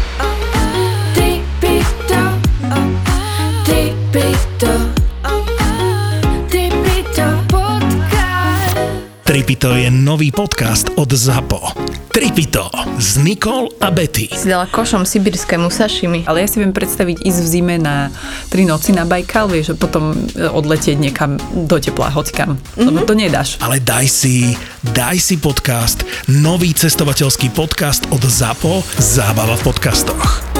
Tripito 9.61 9.77
je 9.77 9.93
nový 9.93 10.33
podcast 10.33 10.89
od 10.97 11.13
ZAPO. 11.13 11.77
Tripito 12.09 12.65
s 12.97 13.21
Nikol 13.21 13.69
a 13.77 13.93
Betty. 13.93 14.25
Si 14.33 14.49
dala 14.49 14.65
košom 14.65 15.05
sibirskému 15.05 15.69
sašimi. 15.69 16.25
Ale 16.25 16.41
ja 16.41 16.49
si 16.49 16.57
viem 16.57 16.73
predstaviť 16.73 17.21
ísť 17.21 17.39
v 17.45 17.45
zime 17.45 17.75
na 17.77 18.09
tri 18.49 18.65
noci 18.65 18.89
na 18.89 19.05
Bajkal, 19.05 19.53
vieš, 19.53 19.69
a 19.69 19.75
potom 19.77 20.17
e, 20.17 20.49
odletieť 20.49 20.97
niekam 20.97 21.37
do 21.53 21.77
tepla, 21.77 22.09
hocikam. 22.09 22.57
Mm-hmm. 22.57 22.85
Lebo 22.89 23.05
to 23.05 23.13
nedáš. 23.13 23.61
Ale 23.61 23.77
daj 23.77 24.09
si, 24.09 24.57
daj 24.81 25.21
si 25.21 25.37
podcast, 25.37 26.09
nový 26.25 26.73
cestovateľský 26.73 27.53
podcast 27.53 28.09
od 28.09 28.25
ZAPO, 28.25 28.81
Zábava 28.97 29.53
v 29.61 29.69
podcastoch. 29.69 30.50